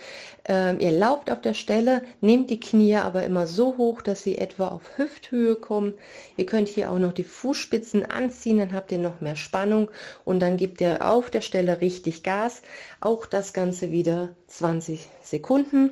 äh, 0.47 0.75
ihr 0.77 0.91
lauft 0.91 1.31
auf 1.31 1.41
der 1.41 1.53
Stelle, 1.53 2.03
nehmt 2.19 2.49
die 2.49 2.59
Knie 2.59 2.95
aber 2.95 3.23
immer 3.23 3.47
so 3.47 3.77
hoch, 3.77 4.01
dass 4.01 4.23
sie 4.23 4.37
etwa 4.37 4.69
auf 4.69 4.81
Hüfthöhe 4.97 5.55
kommen. 5.55 5.93
Ihr 6.37 6.45
könnt 6.45 6.67
hier 6.67 6.91
auch 6.91 6.99
noch 6.99 7.13
die 7.13 7.23
Fußspitzen 7.23 8.05
anziehen, 8.05 8.57
dann 8.57 8.73
habt 8.73 8.91
ihr 8.91 8.97
noch 8.97 9.21
mehr 9.21 9.35
Spannung 9.35 9.89
und 10.25 10.39
dann 10.39 10.57
gebt 10.57 10.81
ihr 10.81 11.07
auf 11.07 11.29
der 11.29 11.41
Stelle 11.41 11.81
richtig 11.81 12.23
Gas. 12.23 12.61
Auch 12.99 13.25
das 13.25 13.53
Ganze 13.53 13.91
wieder 13.91 14.29
20 14.47 15.07
Sekunden. 15.23 15.91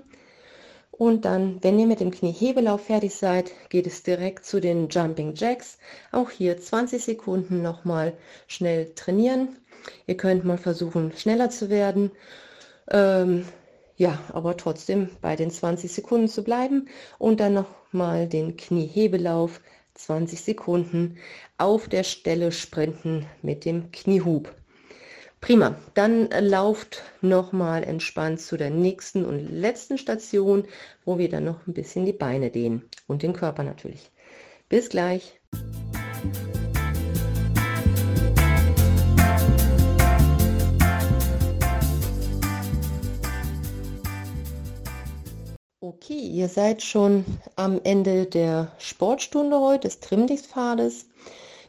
Und 0.92 1.24
dann, 1.24 1.64
wenn 1.64 1.80
ihr 1.80 1.88
mit 1.88 2.02
dem 2.02 2.12
Kniehebelauf 2.12 2.82
fertig 2.88 3.16
seid, 3.16 3.52
geht 3.70 3.88
es 3.88 4.04
direkt 4.04 4.46
zu 4.46 4.60
den 4.60 4.90
Jumping 4.90 5.34
Jacks. 5.34 5.78
Auch 6.12 6.30
hier 6.30 6.60
20 6.60 7.02
Sekunden 7.02 7.62
nochmal 7.62 8.18
schnell 8.48 8.94
trainieren. 8.96 9.56
Ihr 10.08 10.18
könnt 10.18 10.46
mal 10.46 10.58
versuchen, 10.58 11.14
schneller 11.16 11.50
zu 11.50 11.70
werden. 11.70 12.12
Ähm, 12.90 13.46
ja, 13.96 14.18
aber 14.32 14.56
trotzdem 14.58 15.10
bei 15.22 15.36
den 15.36 15.52
20 15.52 15.92
Sekunden 15.92 16.28
zu 16.28 16.44
bleiben 16.44 16.88
und 17.18 17.40
dann 17.40 17.54
nochmal 17.54 18.28
den 18.28 18.56
Kniehebelauf 18.56 19.62
20 19.96 20.42
Sekunden 20.42 21.18
auf 21.58 21.90
der 21.90 22.04
Stelle 22.04 22.52
sprinten 22.54 23.26
mit 23.42 23.66
dem 23.66 23.92
Kniehub. 23.92 24.56
Prima, 25.42 25.76
dann 25.94 26.30
lauft 26.30 27.04
nochmal 27.22 27.84
entspannt 27.84 28.42
zu 28.42 28.58
der 28.58 28.70
nächsten 28.70 29.26
und 29.26 29.50
letzten 29.50 29.98
Station, 29.98 30.66
wo 31.06 31.18
wir 31.18 31.30
dann 31.30 31.46
noch 31.46 31.66
ein 31.66 31.74
bisschen 31.74 32.06
die 32.06 32.14
Beine 32.14 32.50
dehnen 32.52 32.90
und 33.08 33.24
den 33.24 33.34
Körper 33.34 33.64
natürlich. 33.64 34.12
Bis 34.68 34.90
gleich. 34.90 35.39
Okay, 45.90 46.20
ihr 46.20 46.50
seid 46.50 46.84
schon 46.84 47.26
am 47.56 47.82
Ende 47.84 48.28
der 48.28 48.72
Sportstunde 48.78 49.60
heute, 49.60 49.88
des 49.88 50.00
Trimmdichtpfades. 50.00 51.08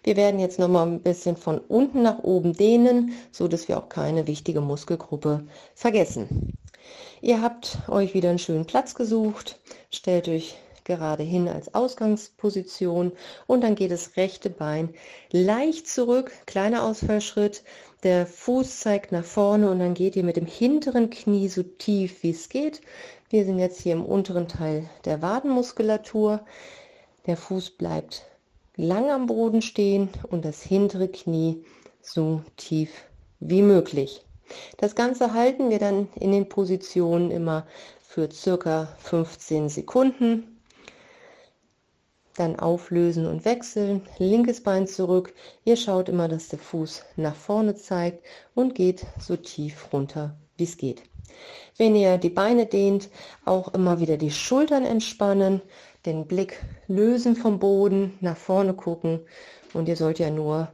Wir 0.04 0.14
werden 0.14 0.38
jetzt 0.38 0.58
noch 0.58 0.68
mal 0.68 0.86
ein 0.86 1.00
bisschen 1.00 1.38
von 1.38 1.56
unten 1.56 2.02
nach 2.02 2.18
oben 2.18 2.52
dehnen, 2.52 3.14
so 3.32 3.48
dass 3.48 3.66
wir 3.66 3.78
auch 3.78 3.88
keine 3.88 4.26
wichtige 4.26 4.60
Muskelgruppe 4.60 5.46
vergessen. 5.74 6.52
Ihr 7.22 7.40
habt 7.40 7.78
euch 7.88 8.12
wieder 8.12 8.28
einen 8.28 8.38
schönen 8.38 8.66
Platz 8.66 8.94
gesucht, 8.94 9.58
stellt 9.90 10.28
euch 10.28 10.58
gerade 10.84 11.22
hin 11.22 11.48
als 11.48 11.74
Ausgangsposition 11.74 13.12
und 13.46 13.62
dann 13.62 13.74
geht 13.74 13.90
das 13.90 14.18
rechte 14.18 14.50
Bein 14.50 14.92
leicht 15.30 15.88
zurück, 15.88 16.30
kleiner 16.44 16.82
Ausfallschritt, 16.82 17.62
der 18.02 18.26
Fuß 18.26 18.80
zeigt 18.80 19.12
nach 19.12 19.24
vorne 19.24 19.70
und 19.70 19.78
dann 19.78 19.94
geht 19.94 20.16
ihr 20.16 20.24
mit 20.24 20.36
dem 20.36 20.46
hinteren 20.46 21.10
Knie 21.10 21.48
so 21.48 21.62
tief 21.62 22.22
wie 22.22 22.30
es 22.30 22.48
geht. 22.48 22.80
Wir 23.32 23.44
sind 23.44 23.60
jetzt 23.60 23.80
hier 23.80 23.92
im 23.92 24.04
unteren 24.04 24.48
Teil 24.48 24.90
der 25.04 25.22
Wadenmuskulatur. 25.22 26.40
Der 27.26 27.36
Fuß 27.36 27.70
bleibt 27.70 28.24
lang 28.74 29.08
am 29.08 29.26
Boden 29.26 29.62
stehen 29.62 30.08
und 30.30 30.44
das 30.44 30.64
hintere 30.64 31.06
Knie 31.06 31.64
so 32.02 32.42
tief 32.56 32.90
wie 33.38 33.62
möglich. 33.62 34.24
Das 34.78 34.96
Ganze 34.96 35.32
halten 35.32 35.70
wir 35.70 35.78
dann 35.78 36.08
in 36.18 36.32
den 36.32 36.48
Positionen 36.48 37.30
immer 37.30 37.68
für 38.00 38.28
circa 38.32 38.88
15 38.98 39.68
Sekunden. 39.68 40.60
Dann 42.34 42.58
auflösen 42.58 43.26
und 43.26 43.44
wechseln. 43.44 44.02
Linkes 44.18 44.60
Bein 44.60 44.88
zurück. 44.88 45.32
Ihr 45.64 45.76
schaut 45.76 46.08
immer, 46.08 46.26
dass 46.26 46.48
der 46.48 46.58
Fuß 46.58 47.04
nach 47.14 47.36
vorne 47.36 47.76
zeigt 47.76 48.24
und 48.56 48.74
geht 48.74 49.06
so 49.20 49.36
tief 49.36 49.92
runter, 49.92 50.36
wie 50.56 50.64
es 50.64 50.76
geht. 50.76 51.09
Wenn 51.76 51.96
ihr 51.96 52.18
die 52.18 52.30
Beine 52.30 52.66
dehnt, 52.66 53.08
auch 53.44 53.72
immer 53.74 54.00
wieder 54.00 54.16
die 54.16 54.30
Schultern 54.30 54.84
entspannen, 54.84 55.62
den 56.06 56.26
Blick 56.26 56.62
lösen 56.88 57.36
vom 57.36 57.58
Boden, 57.58 58.18
nach 58.20 58.36
vorne 58.36 58.74
gucken 58.74 59.20
und 59.72 59.88
ihr 59.88 59.96
sollt 59.96 60.18
ja 60.18 60.30
nur 60.30 60.68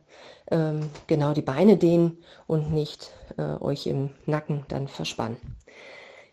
ähm, 0.50 0.90
genau 1.06 1.32
die 1.32 1.42
Beine 1.42 1.76
dehnen 1.76 2.18
und 2.46 2.72
nicht 2.72 3.12
äh, 3.36 3.62
euch 3.62 3.86
im 3.86 4.10
Nacken 4.26 4.64
dann 4.68 4.88
verspannen. 4.88 5.36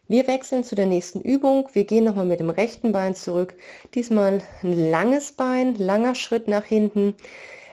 Wir 0.07 0.27
wechseln 0.27 0.63
zu 0.63 0.75
der 0.75 0.85
nächsten 0.85 1.21
Übung. 1.21 1.69
Wir 1.73 1.85
gehen 1.85 2.03
nochmal 2.03 2.25
mit 2.25 2.39
dem 2.39 2.49
rechten 2.49 2.91
Bein 2.91 3.15
zurück. 3.15 3.55
Diesmal 3.95 4.41
ein 4.61 4.91
langes 4.91 5.31
Bein, 5.31 5.75
langer 5.75 6.13
Schritt 6.13 6.47
nach 6.47 6.65
hinten. 6.65 7.15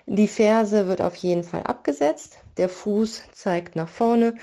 Die 0.07 0.29
Ferse 0.29 0.87
wird 0.87 1.03
auf 1.03 1.17
jeden 1.17 1.43
Fall 1.45 1.65
abgesetzt. 1.65 2.39
Der 2.57 2.69
Fuß 2.69 3.23
zeigt 3.33 3.75
nach 3.75 3.89
vorne. 3.89 4.37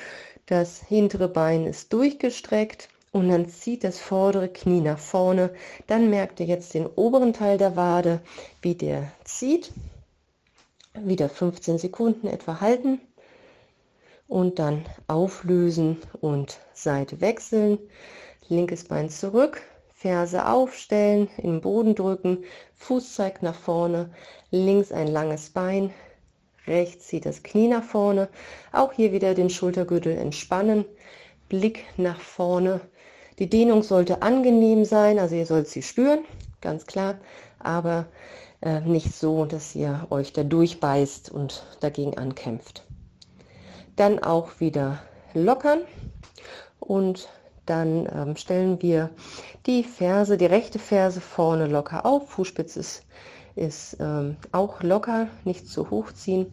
Das 0.48 0.82
hintere 0.82 1.28
Bein 1.28 1.66
ist 1.66 1.92
durchgestreckt 1.92 2.88
und 3.12 3.28
dann 3.28 3.50
zieht 3.50 3.84
das 3.84 4.00
vordere 4.00 4.48
Knie 4.48 4.80
nach 4.80 4.98
vorne. 4.98 5.54
Dann 5.88 6.10
merkt 6.10 6.40
ihr 6.40 6.46
jetzt 6.46 6.74
den 6.74 6.88
oberen 6.88 7.34
Teil 7.34 7.58
der 7.58 7.76
Wade, 7.76 8.22
wie 8.62 8.74
der 8.74 9.12
zieht. 9.26 9.74
Wieder 10.94 11.28
15 11.28 11.78
Sekunden 11.78 12.28
etwa 12.28 12.62
halten 12.62 13.02
und 14.30 14.58
dann 14.58 14.86
auflösen 15.08 15.98
und 16.22 16.60
Seite 16.74 17.20
wechseln. 17.20 17.78
Linkes 18.48 18.86
Bein 18.86 19.10
zurück, 19.10 19.62
Ferse 19.94 20.48
aufstellen, 20.48 21.28
den 21.38 21.60
Boden 21.60 21.94
drücken, 21.94 22.46
Fuß 22.76 23.16
zeigt 23.16 23.44
nach 23.44 23.56
vorne, 23.56 24.12
links 24.52 24.94
ein 24.94 25.08
langes 25.08 25.50
Bein, 25.50 25.94
rechts 26.68 27.08
zieht 27.08 27.26
das 27.26 27.44
Knie 27.44 27.68
nach 27.68 27.84
vorne. 27.84 28.30
Auch 28.72 28.94
hier 28.94 29.12
wieder 29.12 29.34
den 29.34 29.50
Schultergürtel 29.50 30.18
entspannen, 30.18 30.86
Blick 31.50 31.86
nach 31.98 32.20
vorne. 32.20 32.82
Die 33.40 33.50
Dehnung 33.50 33.84
sollte 33.84 34.22
angenehm 34.22 34.84
sein, 34.86 35.20
also 35.20 35.36
ihr 35.36 35.46
sollt 35.46 35.68
sie 35.68 35.84
spüren, 35.84 36.20
ganz 36.62 36.86
klar, 36.86 37.20
aber 37.60 38.08
äh, 38.62 38.82
nicht 38.82 39.14
so, 39.14 39.46
dass 39.46 39.76
ihr 39.76 40.08
euch 40.10 40.34
da 40.34 40.44
durchbeißt 40.44 41.30
und 41.30 41.66
dagegen 41.80 42.18
ankämpft. 42.18 42.84
Dann 43.96 44.20
auch 44.20 44.60
wieder 44.60 45.00
lockern 45.34 45.82
und 46.80 47.30
dann 47.66 48.08
ähm, 48.14 48.36
stellen 48.36 48.82
wir 48.82 49.10
die 49.66 49.84
Ferse, 49.84 50.38
die 50.38 50.46
rechte 50.46 50.80
Ferse 50.80 51.22
vorne 51.22 51.68
locker 51.68 52.06
auf. 52.06 52.30
Fußspitze 52.30 52.80
ist, 52.80 53.04
ist 53.58 53.98
ähm, 54.00 54.38
auch 54.52 54.82
locker, 54.84 55.28
nicht 55.44 55.68
zu 55.68 55.90
hoch 55.90 56.12
ziehen. 56.12 56.48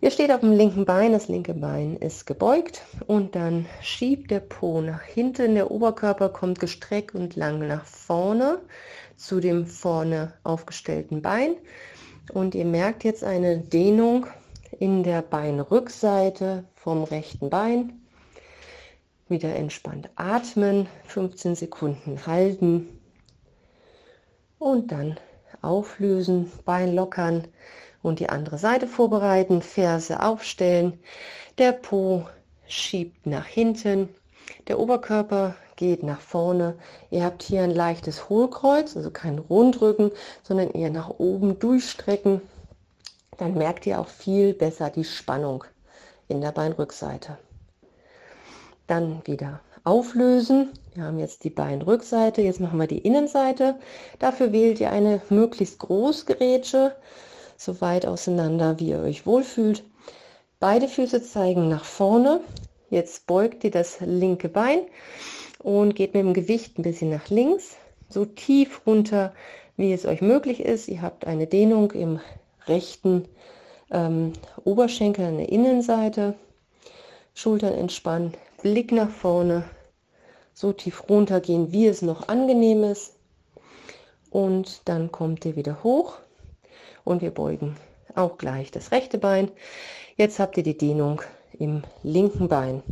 Ihr 0.00 0.10
steht 0.10 0.30
auf 0.30 0.40
dem 0.40 0.52
linken 0.52 0.84
Bein, 0.84 1.12
das 1.12 1.28
linke 1.28 1.54
Bein 1.54 1.96
ist 1.96 2.26
gebeugt 2.26 2.82
und 3.06 3.34
dann 3.34 3.66
schiebt 3.80 4.30
der 4.30 4.40
Po 4.40 4.80
nach 4.80 5.02
hinten. 5.02 5.54
Der 5.54 5.70
Oberkörper 5.70 6.28
kommt 6.28 6.60
gestreckt 6.60 7.14
und 7.14 7.34
lang 7.34 7.66
nach 7.66 7.84
vorne 7.84 8.60
zu 9.16 9.40
dem 9.40 9.66
vorne 9.66 10.34
aufgestellten 10.44 11.22
Bein. 11.22 11.56
Und 12.32 12.54
ihr 12.54 12.66
merkt 12.66 13.04
jetzt 13.04 13.24
eine 13.24 13.58
Dehnung 13.58 14.26
in 14.78 15.02
der 15.02 15.22
Beinrückseite 15.22 16.64
vom 16.74 17.04
rechten 17.04 17.48
Bein. 17.50 18.00
Wieder 19.28 19.56
entspannt 19.56 20.10
atmen, 20.16 20.86
15 21.06 21.56
Sekunden 21.56 22.26
halten 22.26 22.96
und 24.58 24.92
dann 24.92 25.18
auflösen, 25.66 26.50
Bein 26.64 26.94
lockern 26.94 27.46
und 28.02 28.20
die 28.20 28.28
andere 28.28 28.58
Seite 28.58 28.86
vorbereiten, 28.86 29.62
Ferse 29.62 30.22
aufstellen, 30.22 30.98
der 31.58 31.72
Po 31.72 32.26
schiebt 32.66 33.26
nach 33.26 33.46
hinten, 33.46 34.08
der 34.68 34.78
Oberkörper 34.78 35.56
geht 35.76 36.02
nach 36.02 36.20
vorne. 36.20 36.74
Ihr 37.10 37.24
habt 37.24 37.42
hier 37.42 37.62
ein 37.62 37.70
leichtes 37.70 38.28
Hohlkreuz, 38.28 38.96
also 38.96 39.10
kein 39.10 39.38
Rundrücken, 39.38 40.10
sondern 40.42 40.70
eher 40.70 40.90
nach 40.90 41.10
oben 41.10 41.58
durchstrecken. 41.58 42.40
Dann 43.38 43.54
merkt 43.54 43.86
ihr 43.86 44.00
auch 44.00 44.08
viel 44.08 44.54
besser 44.54 44.90
die 44.90 45.04
Spannung 45.04 45.64
in 46.28 46.40
der 46.40 46.52
Beinrückseite. 46.52 47.38
Dann 48.86 49.20
wieder 49.26 49.60
auflösen. 49.86 50.70
Wir 50.94 51.04
haben 51.04 51.18
jetzt 51.18 51.44
die 51.44 51.50
Beinrückseite, 51.50 52.42
jetzt 52.42 52.60
machen 52.60 52.78
wir 52.78 52.88
die 52.88 52.98
Innenseite. 52.98 53.76
Dafür 54.18 54.52
wählt 54.52 54.80
ihr 54.80 54.90
eine 54.90 55.20
möglichst 55.30 55.78
groß 55.78 56.26
Gerätsche, 56.26 56.96
so 57.56 57.80
weit 57.80 58.04
auseinander, 58.04 58.78
wie 58.80 58.90
ihr 58.90 58.98
euch 58.98 59.26
wohlfühlt. 59.26 59.84
Beide 60.58 60.88
Füße 60.88 61.22
zeigen 61.22 61.68
nach 61.68 61.84
vorne. 61.84 62.40
Jetzt 62.90 63.26
beugt 63.26 63.62
ihr 63.62 63.70
das 63.70 63.98
linke 64.00 64.48
Bein 64.48 64.80
und 65.62 65.94
geht 65.94 66.14
mit 66.14 66.24
dem 66.24 66.34
Gewicht 66.34 66.78
ein 66.78 66.82
bisschen 66.82 67.10
nach 67.10 67.28
links, 67.28 67.76
so 68.08 68.24
tief 68.24 68.80
runter, 68.86 69.32
wie 69.76 69.92
es 69.92 70.04
euch 70.04 70.20
möglich 70.20 70.60
ist. 70.60 70.88
Ihr 70.88 71.02
habt 71.02 71.26
eine 71.26 71.46
Dehnung 71.46 71.92
im 71.92 72.20
rechten 72.66 73.26
ähm, 73.92 74.32
Oberschenkel 74.64 75.26
an 75.26 75.38
der 75.38 75.48
Innenseite. 75.50 76.34
Schultern 77.34 77.74
entspannen, 77.74 78.32
Blick 78.62 78.92
nach 78.92 79.10
vorne, 79.10 79.64
so 80.56 80.72
tief 80.72 81.08
runter 81.10 81.40
gehen, 81.40 81.70
wie 81.70 81.86
es 81.86 82.00
noch 82.00 82.28
angenehm 82.28 82.82
ist. 82.82 83.12
Und 84.30 84.88
dann 84.88 85.12
kommt 85.12 85.44
ihr 85.44 85.54
wieder 85.54 85.82
hoch 85.84 86.14
und 87.04 87.20
wir 87.20 87.30
beugen 87.30 87.76
auch 88.14 88.38
gleich 88.38 88.70
das 88.70 88.90
rechte 88.90 89.18
Bein. 89.18 89.50
Jetzt 90.16 90.38
habt 90.38 90.56
ihr 90.56 90.62
die 90.62 90.76
Dehnung 90.76 91.20
im 91.58 91.84
linken 92.02 92.48
Bein. 92.48 92.82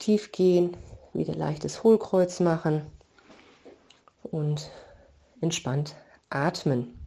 Tief 0.00 0.32
gehen, 0.32 0.76
wieder 1.12 1.34
leichtes 1.34 1.84
Hohlkreuz 1.84 2.40
machen 2.40 2.82
und 4.24 4.68
entspannt 5.40 5.94
atmen. 6.28 7.06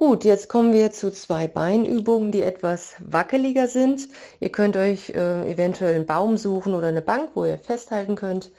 Gut, 0.00 0.24
jetzt 0.24 0.48
kommen 0.48 0.72
wir 0.72 0.92
zu 0.92 1.12
zwei 1.12 1.46
Beinübungen, 1.46 2.32
die 2.32 2.40
etwas 2.40 2.94
wackeliger 3.00 3.68
sind. 3.68 4.08
Ihr 4.40 4.50
könnt 4.50 4.78
euch 4.78 5.10
äh, 5.10 5.52
eventuell 5.52 5.94
einen 5.94 6.06
Baum 6.06 6.38
suchen 6.38 6.72
oder 6.72 6.86
eine 6.86 7.02
Bank, 7.02 7.32
wo 7.34 7.44
ihr 7.44 7.58
festhalten 7.58 8.14
könnt. 8.14 8.50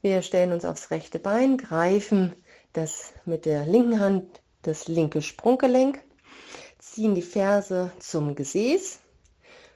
Wir 0.00 0.22
stellen 0.22 0.52
uns 0.52 0.64
aufs 0.64 0.92
rechte 0.92 1.18
Bein, 1.18 1.56
greifen 1.56 2.36
das 2.72 3.12
mit 3.24 3.46
der 3.46 3.66
linken 3.66 3.98
Hand 3.98 4.40
das 4.62 4.86
linke 4.86 5.22
Sprunggelenk, 5.22 6.00
ziehen 6.78 7.16
die 7.16 7.22
Ferse 7.22 7.90
zum 7.98 8.36
Gesäß 8.36 9.00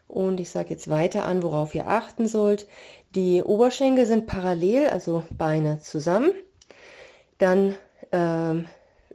und 0.06 0.38
ich 0.38 0.50
sage 0.50 0.70
jetzt 0.70 0.88
weiter 0.88 1.24
an, 1.24 1.42
worauf 1.42 1.74
ihr 1.74 1.88
achten 1.88 2.28
sollt. 2.28 2.68
Die 3.16 3.42
Oberschenkel 3.42 4.06
sind 4.06 4.28
parallel, 4.28 4.86
also 4.86 5.24
Beine 5.36 5.80
zusammen. 5.80 6.30
Dann 7.38 7.74
ähm, 8.12 8.68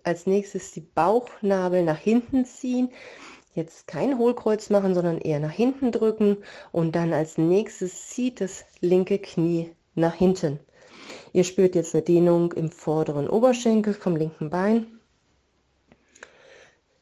als 0.06 0.28
nächstes 0.28 0.72
die 0.72 0.82
Bauchnabel 0.82 1.84
nach 1.84 1.98
hinten 1.98 2.46
ziehen. 2.46 2.92
Jetzt 3.54 3.88
kein 3.88 4.18
Hohlkreuz 4.18 4.70
machen, 4.70 4.94
sondern 4.94 5.18
eher 5.18 5.40
nach 5.40 5.52
hinten 5.52 5.92
drücken 5.92 6.38
und 6.72 6.96
dann 6.96 7.14
als 7.14 7.38
nächstes 7.38 8.10
zieht 8.10 8.42
das 8.42 8.66
linke 8.82 9.18
Knie 9.18 9.72
nach 9.96 10.14
hinten. 10.14 10.60
Ihr 11.34 11.44
spürt 11.44 11.76
jetzt 11.76 11.96
eine 11.96 12.04
Dehnung 12.04 12.52
im 12.54 12.72
vorderen 12.72 13.30
Oberschenkel 13.30 13.94
vom 13.94 14.16
linken 14.16 14.50
Bein. 14.50 14.88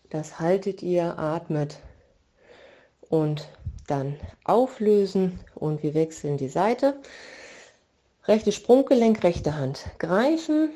Das 0.10 0.39
haltet 0.39 0.84
ihr, 0.84 1.18
atmet 1.18 1.80
und 3.10 3.50
dann 3.88 4.16
auflösen 4.44 5.39
und 5.56 5.84
wir 5.84 5.94
wechseln 5.94 6.38
die 6.38 6.50
Seite. 6.50 7.00
Rechte 8.26 8.52
Sprunggelenk, 8.52 9.24
rechte 9.24 9.58
Hand 9.58 9.86
greifen, 9.98 10.70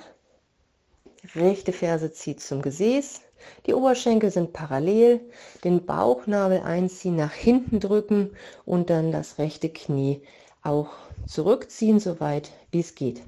rechte 1.35 1.73
Ferse 1.73 2.11
zieht 2.11 2.41
zum 2.41 2.61
Gesäß, 2.61 3.21
die 3.65 3.73
Oberschenkel 3.73 4.31
sind 4.31 4.53
parallel, 4.53 5.21
den 5.63 5.85
Bauchnabel 5.85 6.61
einziehen, 6.61 7.15
nach 7.15 7.33
hinten 7.33 7.79
drücken 7.79 8.31
und 8.65 8.89
dann 8.89 9.11
das 9.11 9.37
rechte 9.37 9.69
Knie 9.69 10.21
auch 10.63 10.89
zurückziehen, 11.27 11.99
soweit 11.99 12.51
wie 12.71 12.79
es 12.79 12.95
geht. 12.95 13.21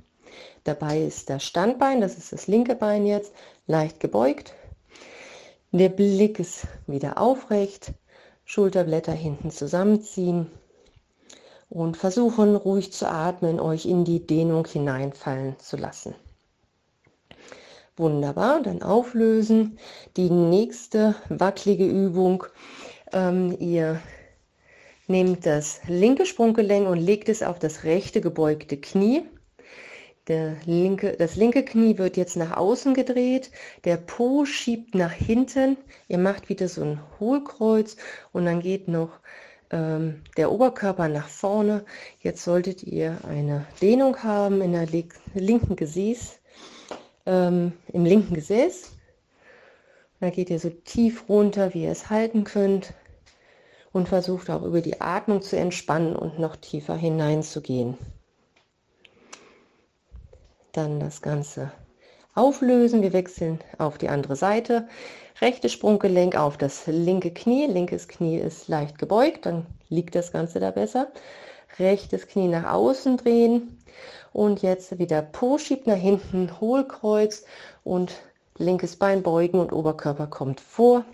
Dabei 0.64 1.02
ist 1.02 1.30
das 1.30 1.44
Standbein, 1.44 2.02
das 2.02 2.18
ist 2.18 2.32
das 2.34 2.48
linke 2.48 2.76
Bein 2.76 3.06
jetzt, 3.06 3.34
leicht 3.68 4.00
gebeugt. 4.00 4.54
Der 5.72 5.90
Blick 5.90 6.40
ist 6.40 6.68
wieder 6.88 7.20
aufrecht, 7.20 7.94
Schulterblätter 8.46 9.12
hinten 9.12 9.52
zusammenziehen 9.52 10.48
und 11.70 11.98
versuchen 11.98 12.56
ruhig 12.56 12.92
zu 12.92 13.08
atmen, 13.08 13.60
euch 13.60 13.86
in 13.86 14.04
die 14.04 14.26
Dehnung 14.26 14.66
hineinfallen 14.66 15.60
zu 15.60 15.78
lassen. 15.78 16.16
Wunderbar, 18.00 18.62
dann 18.62 18.82
auflösen. 18.82 19.78
Die 20.16 20.30
nächste 20.30 21.16
wackelige 21.28 21.86
Übung. 21.86 22.46
Ähm, 23.12 23.58
ihr 23.60 24.00
nehmt 25.08 25.46
das 25.46 25.82
linke 25.86 26.26
Sprunggelenk 26.26 26.88
und 26.88 26.98
legt 26.98 27.28
es 27.28 27.44
auf 27.44 27.60
das 27.60 27.84
rechte 27.84 28.22
gebeugte 28.22 28.78
Knie. 28.78 29.24
Linke, 30.66 31.18
das 31.18 31.36
linke 31.36 31.66
Knie 31.66 31.98
wird 31.98 32.16
jetzt 32.16 32.38
nach 32.38 32.56
außen 32.56 32.94
gedreht, 32.94 33.52
der 33.84 33.98
Po 33.98 34.46
schiebt 34.46 34.94
nach 34.94 35.12
hinten, 35.12 35.76
ihr 36.08 36.20
macht 36.20 36.50
wieder 36.50 36.70
so 36.70 36.84
ein 36.84 37.02
Hohlkreuz 37.20 37.98
und 38.32 38.46
dann 38.46 38.62
geht 38.62 38.88
noch 38.88 39.10
ähm, 39.72 40.22
der 40.38 40.52
Oberkörper 40.52 41.08
nach 41.08 41.28
vorne. 41.28 41.84
Jetzt 42.22 42.44
solltet 42.44 42.84
ihr 42.84 43.18
eine 43.28 43.66
Dehnung 43.82 44.22
haben 44.24 44.62
in 44.62 44.74
der 44.74 44.88
linken 45.34 45.76
Gesäß, 45.76 46.39
ähm, 47.30 47.74
im 47.94 48.06
linken 48.06 48.34
Gesäß. 48.34 48.92
Da 50.20 50.32
geht 50.32 50.50
ihr 50.50 50.60
so 50.60 50.70
tief 50.70 51.30
runter, 51.30 51.74
wie 51.74 51.84
ihr 51.84 51.92
es 51.92 52.10
halten 52.10 52.44
könnt 52.44 52.94
und 53.94 54.10
versucht 54.10 54.50
auch 54.50 54.64
über 54.64 54.82
die 54.82 55.00
Atmung 55.00 55.42
zu 55.42 55.58
entspannen 55.58 56.16
und 56.16 56.40
noch 56.40 56.56
tiefer 56.56 56.96
hineinzugehen. 56.96 57.98
Dann 60.74 61.00
das 61.00 61.22
Ganze 61.22 61.72
auflösen. 62.36 63.02
Wir 63.02 63.14
wechseln 63.14 63.60
auf 63.78 63.98
die 63.98 64.10
andere 64.10 64.36
Seite. 64.36 64.88
Rechte 65.42 65.70
Sprunggelenk 65.70 66.36
auf 66.36 66.58
das 66.58 66.86
linke 66.88 67.32
Knie. 67.32 67.68
Linkes 67.68 68.08
Knie 68.08 68.38
ist 68.38 68.68
leicht 68.68 68.98
gebeugt, 68.98 69.46
dann 69.46 69.66
liegt 69.88 70.16
das 70.16 70.32
Ganze 70.32 70.60
da 70.60 70.72
besser. 70.72 71.12
Rechtes 71.78 72.28
Knie 72.28 72.48
nach 72.48 72.74
außen 72.74 73.18
drehen 73.18 73.78
und 74.34 74.62
jetzt 74.62 74.98
wieder 75.00 75.22
Po 75.22 75.58
schiebt 75.58 75.88
nach 75.88 75.96
hinten, 75.96 76.60
Hohlkreuz 76.60 77.46
und 77.84 78.14
linkes 78.58 78.96
Bein 78.96 79.24
beugen 79.24 79.60
und 79.60 79.72
Oberkörper 79.72 80.28
kommt 80.28 80.60
vor. 80.60 81.06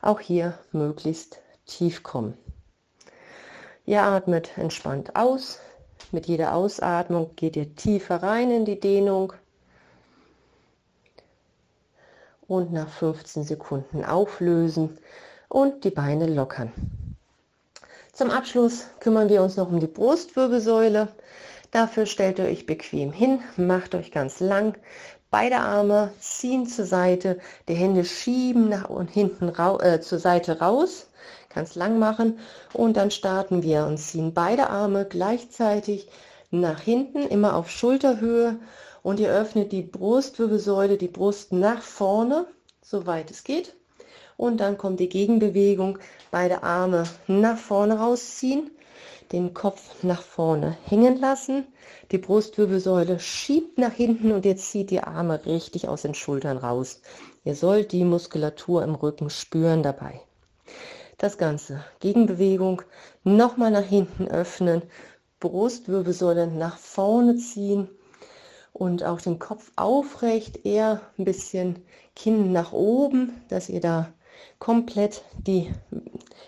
Auch 0.00 0.20
hier 0.20 0.58
möglichst 0.72 1.40
tief 1.66 2.02
kommen. 2.02 2.36
Ihr 3.84 4.02
atmet 4.02 4.56
entspannt 4.56 5.16
aus. 5.16 5.60
Mit 6.12 6.26
jeder 6.26 6.54
Ausatmung 6.54 7.34
geht 7.36 7.56
ihr 7.56 7.74
tiefer 7.74 8.22
rein 8.22 8.50
in 8.50 8.64
die 8.64 8.80
Dehnung. 8.80 9.32
Und 12.46 12.72
nach 12.72 12.88
15 12.88 13.44
Sekunden 13.44 14.04
auflösen 14.04 14.98
und 15.48 15.84
die 15.84 15.90
Beine 15.90 16.26
lockern. 16.26 16.72
Zum 18.18 18.32
Abschluss 18.32 18.88
kümmern 18.98 19.28
wir 19.28 19.44
uns 19.44 19.54
noch 19.54 19.70
um 19.70 19.78
die 19.78 19.86
Brustwirbelsäule. 19.86 21.06
Dafür 21.70 22.04
stellt 22.04 22.40
ihr 22.40 22.46
euch 22.46 22.66
bequem 22.66 23.12
hin, 23.12 23.38
macht 23.56 23.94
euch 23.94 24.10
ganz 24.10 24.40
lang, 24.40 24.76
beide 25.30 25.58
Arme 25.58 26.10
ziehen 26.18 26.66
zur 26.66 26.84
Seite, 26.84 27.38
die 27.68 27.74
Hände 27.74 28.04
schieben 28.04 28.70
nach 28.70 28.90
und 28.90 29.08
hinten 29.08 29.50
äh, 29.50 30.00
zur 30.00 30.18
Seite 30.18 30.58
raus, 30.58 31.06
ganz 31.54 31.76
lang 31.76 32.00
machen 32.00 32.40
und 32.72 32.96
dann 32.96 33.12
starten 33.12 33.62
wir 33.62 33.86
und 33.86 33.98
ziehen 33.98 34.34
beide 34.34 34.68
Arme 34.68 35.06
gleichzeitig 35.08 36.08
nach 36.50 36.80
hinten, 36.80 37.22
immer 37.22 37.54
auf 37.54 37.70
Schulterhöhe 37.70 38.58
und 39.04 39.20
ihr 39.20 39.30
öffnet 39.30 39.70
die 39.70 39.82
Brustwirbelsäule, 39.82 40.96
die 40.96 41.06
Brust 41.06 41.52
nach 41.52 41.82
vorne, 41.82 42.48
soweit 42.82 43.30
es 43.30 43.44
geht. 43.44 43.77
Und 44.38 44.58
dann 44.58 44.78
kommt 44.78 45.00
die 45.00 45.08
Gegenbewegung, 45.08 45.98
beide 46.30 46.62
Arme 46.62 47.02
nach 47.26 47.58
vorne 47.58 47.98
rausziehen, 47.98 48.70
den 49.32 49.52
Kopf 49.52 50.04
nach 50.04 50.22
vorne 50.22 50.78
hängen 50.84 51.18
lassen, 51.20 51.66
die 52.12 52.18
Brustwirbelsäule 52.18 53.18
schiebt 53.18 53.78
nach 53.78 53.92
hinten 53.92 54.30
und 54.30 54.44
jetzt 54.44 54.70
zieht 54.70 54.90
die 54.90 55.02
Arme 55.02 55.44
richtig 55.44 55.88
aus 55.88 56.02
den 56.02 56.14
Schultern 56.14 56.56
raus. 56.56 57.02
Ihr 57.42 57.56
sollt 57.56 57.90
die 57.90 58.04
Muskulatur 58.04 58.84
im 58.84 58.94
Rücken 58.94 59.28
spüren 59.28 59.82
dabei. 59.82 60.20
Das 61.18 61.36
Ganze, 61.36 61.84
Gegenbewegung, 61.98 62.82
nochmal 63.24 63.72
nach 63.72 63.84
hinten 63.84 64.28
öffnen, 64.28 64.82
Brustwirbelsäule 65.40 66.46
nach 66.46 66.78
vorne 66.78 67.38
ziehen 67.38 67.88
und 68.72 69.02
auch 69.02 69.20
den 69.20 69.40
Kopf 69.40 69.72
aufrecht, 69.74 70.64
eher 70.64 71.00
ein 71.18 71.24
bisschen 71.24 71.84
Kinn 72.14 72.52
nach 72.52 72.72
oben, 72.72 73.32
dass 73.48 73.68
ihr 73.68 73.80
da 73.80 74.12
komplett 74.58 75.22
die 75.38 75.72